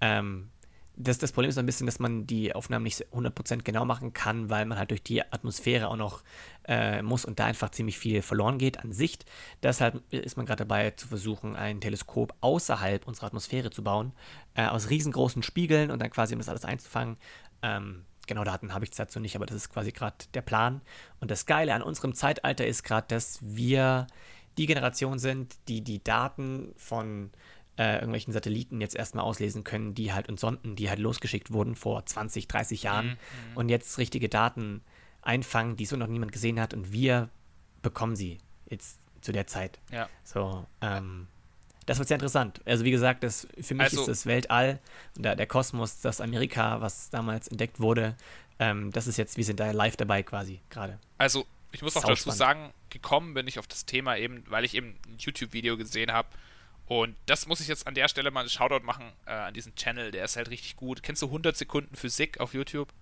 [0.00, 0.50] ähm,
[1.02, 4.12] das, das Problem ist so ein bisschen, dass man die Aufnahmen nicht 100% genau machen
[4.12, 6.22] kann, weil man halt durch die Atmosphäre auch noch
[6.68, 9.24] äh, muss und da einfach ziemlich viel verloren geht an Sicht.
[9.62, 14.12] Deshalb ist man gerade dabei zu versuchen, ein Teleskop außerhalb unserer Atmosphäre zu bauen,
[14.54, 17.16] äh, aus riesengroßen Spiegeln und dann quasi, um das alles einzufangen.
[17.62, 20.82] Ähm, genau Daten habe ich dazu nicht, aber das ist quasi gerade der Plan.
[21.20, 24.06] Und das Geile an unserem Zeitalter ist gerade, dass wir
[24.58, 27.30] die Generation sind, die die Daten von
[27.76, 31.74] äh, irgendwelchen Satelliten jetzt erstmal auslesen können, die halt und Sonden, die halt losgeschickt wurden
[31.74, 33.16] vor 20, 30 Jahren
[33.54, 34.82] und jetzt richtige Daten
[35.22, 37.28] einfangen, die so noch niemand gesehen hat und wir
[37.82, 39.78] bekommen sie jetzt zu der Zeit.
[39.92, 40.08] Ja.
[40.24, 41.26] So, ähm,
[41.86, 42.60] das wird sehr interessant.
[42.66, 44.78] Also wie gesagt, das, für mich Also- ist das Weltall
[45.16, 48.16] und der, der Kosmos, das Amerika, was damals entdeckt wurde,
[48.58, 50.98] ähm, das ist jetzt, wir sind da live dabei quasi gerade.
[51.18, 54.74] Also, ich muss auch dazu sagen, gekommen bin ich auf das Thema eben, weil ich
[54.74, 56.28] eben ein YouTube-Video gesehen habe.
[56.90, 59.76] Und das muss ich jetzt an der Stelle mal einen Shoutout machen äh, an diesen
[59.76, 61.04] Channel, der ist halt richtig gut.
[61.04, 62.92] Kennst du 100 Sekunden Physik auf YouTube?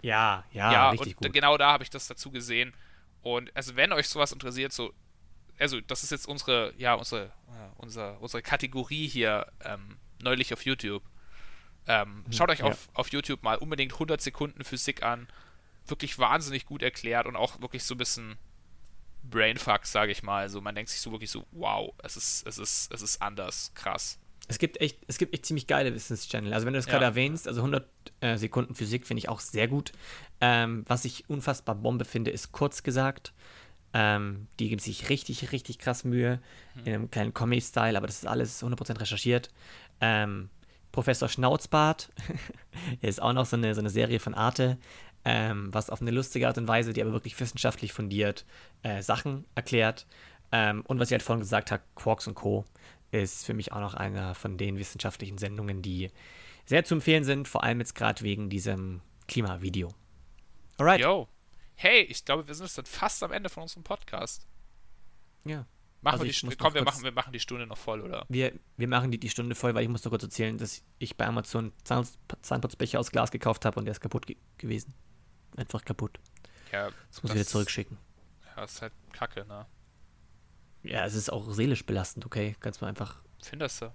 [0.00, 1.32] Ja, ja, ja, richtig und gut.
[1.34, 2.72] genau da habe ich das dazu gesehen.
[3.20, 4.94] Und also wenn euch sowas interessiert, so,
[5.58, 7.28] also das ist jetzt unsere, ja, unsere, äh,
[7.76, 11.02] unser, unsere Kategorie hier ähm, neulich auf YouTube.
[11.86, 12.72] Ähm, schaut euch Mhm, ja.
[12.72, 15.28] auf, auf YouTube mal unbedingt 100 Sekunden Physik an.
[15.86, 18.38] Wirklich wahnsinnig gut erklärt und auch wirklich so ein bisschen
[19.30, 20.40] Brainfuck, sage ich mal.
[20.42, 23.72] Also man denkt sich so wirklich so, wow, es ist, es ist, es ist anders,
[23.74, 24.18] krass.
[24.46, 26.52] Es gibt echt, es gibt echt ziemlich geile Wissenschannel.
[26.52, 26.92] Also wenn du das Ja.
[26.92, 27.88] gerade erwähnst, also 100
[28.20, 29.92] äh, Sekunden Physik finde ich auch sehr gut.
[30.40, 33.32] Ähm, was ich unfassbar Bombe finde, ist kurz gesagt.
[33.94, 36.40] Ähm, die geben sich richtig, richtig krass Mühe
[36.84, 39.50] in einem kleinen Comedy-Style, aber das ist alles 100% recherchiert.
[40.00, 40.50] Ähm,
[40.90, 42.10] Professor Schnauzbart,
[43.02, 44.78] der ist auch noch so eine, so eine Serie von Arte,
[45.24, 48.44] ähm, was auf eine lustige Art und Weise, die aber wirklich wissenschaftlich fundiert
[48.82, 50.06] äh, Sachen erklärt.
[50.52, 52.64] Ähm, und was ich halt vorhin gesagt habe, Quarks und Co.
[53.10, 56.10] ist für mich auch noch einer von den wissenschaftlichen Sendungen, die
[56.66, 59.92] sehr zu empfehlen sind, vor allem jetzt gerade wegen diesem Klimavideo.
[60.78, 61.00] Alright.
[61.00, 61.28] Yo.
[61.76, 64.46] Hey, ich glaube, wir sind jetzt fast am Ende von unserem Podcast.
[65.44, 65.66] Ja.
[66.04, 68.26] Machen Also wir die Stunde, komm, wir machen, wir machen die Stunde noch voll, oder?
[68.28, 71.16] Wir, wir machen die, die Stunde voll, weil ich muss noch kurz erzählen, dass ich
[71.16, 72.06] bei Amazon Zahn,
[72.42, 74.92] Zahnputzbecher aus Glas gekauft habe und der ist kaputt ge gewesen.
[75.56, 76.18] Einfach kaputt.
[76.72, 77.98] Ja, Das muss ich wieder zurückschicken.
[78.56, 79.66] Ja, ist halt kacke, ne?
[80.82, 82.56] Ja, es ist auch seelisch belastend, okay?
[82.60, 83.22] Kannst du einfach.
[83.42, 83.92] Findest du?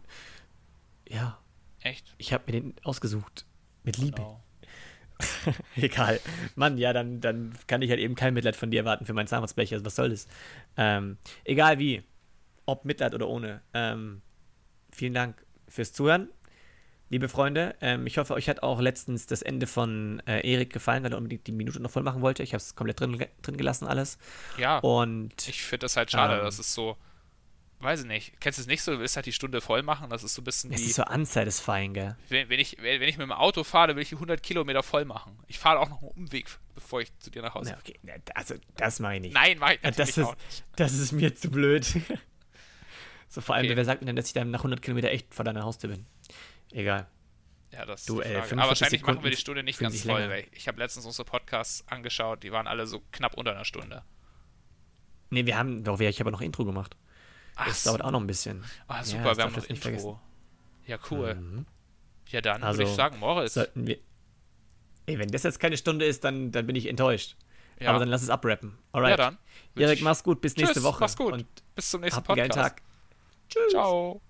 [1.08, 1.40] Ja,
[1.82, 2.14] Echt?
[2.18, 3.46] ich habe mir den ausgesucht.
[3.84, 4.18] Mit Liebe.
[4.18, 4.44] Genau.
[5.76, 6.20] Egal.
[6.56, 9.28] Mann, ja, dann, dann kann ich halt eben kein Mitleid von dir erwarten für meinen
[9.28, 9.76] Zahnputzbecher.
[9.76, 10.28] Also was soll das?
[10.78, 12.04] Ähm, egal wie.
[12.66, 13.62] Ob Mitleid oder ohne.
[13.74, 14.22] Ähm,
[14.92, 16.30] vielen Dank fürs Zuhören.
[17.12, 21.04] Liebe Freunde, ähm, ich hoffe, euch hat auch letztens das Ende von äh, Erik gefallen,
[21.04, 22.44] weil er unbedingt die Minute noch voll machen wollte.
[22.44, 24.20] Ich habe es komplett drin, drin gelassen, alles.
[24.58, 26.44] Ja, Und ich finde das halt schade, Ähm.
[26.44, 26.98] dass es so
[27.82, 28.42] weiß ich nicht.
[28.42, 28.92] Kennst du es nicht so?
[28.92, 30.10] Du willst halt die Stunde voll machen.
[30.10, 30.88] Das ist so ein bisschen Es wie.
[30.88, 32.18] ist so unsatisfying, gell?
[32.28, 34.84] Wenn, wenn, ich, wenn, wenn ich mit dem Auto fahre, will ich die 100 Kilometer
[34.84, 35.40] voll machen.
[35.48, 37.96] Ich fahre auch noch einen Umweg, bevor ich zu dir nach Hause Ja, okay.
[38.04, 39.34] Ja, Also, das meine ich.
[39.34, 41.86] Nein, mach ich natürlich das, auch ist, das ist mir zu blöd.
[43.30, 43.78] so vor allem, Okay.
[43.78, 46.06] wer sagt mir denn, dass ich dann nach 100 Kilometer echt vor deiner Haustür bin?
[46.72, 47.08] Egal.
[47.72, 48.16] Ja, das Du.
[48.22, 50.44] 45 Aber wahrscheinlich machen wir Sekunden die Stunde nicht ganz voll, länger.
[50.54, 54.04] ich habe letztens unsere Podcasts angeschaut, die waren alle so knapp unter einer Stunde.
[55.30, 56.96] Nee, wir haben, doch, ich habe noch Intro gemacht.
[57.56, 58.64] Ach, Das dauert auch noch ein bisschen.
[58.88, 59.90] ah, Ja, super, das wir haben noch Intro.
[59.90, 61.36] nicht Ja, cool.
[61.36, 61.66] Mhm.
[62.30, 63.54] Ja, dann Also, würde ich sagen, Moritz.
[63.54, 63.98] Sollten wir.
[65.06, 67.36] Ey, wenn das jetzt keine Stunde ist, dann, dann bin ich enttäuscht.
[67.80, 67.90] ja.
[67.90, 68.78] Aber dann lass es abrappen.
[68.92, 69.12] Alright.
[69.12, 69.38] ja, dann.
[69.76, 71.00] Erik, mach's gut, bis nächste Tschüss, Woche.
[71.02, 71.34] mach's gut.
[71.34, 71.46] Und
[71.76, 72.78] Bis zum nächsten habt einen geilen Podcast.
[72.78, 72.84] Tag.
[73.50, 73.72] Tschüss.
[73.72, 74.22] Ciao.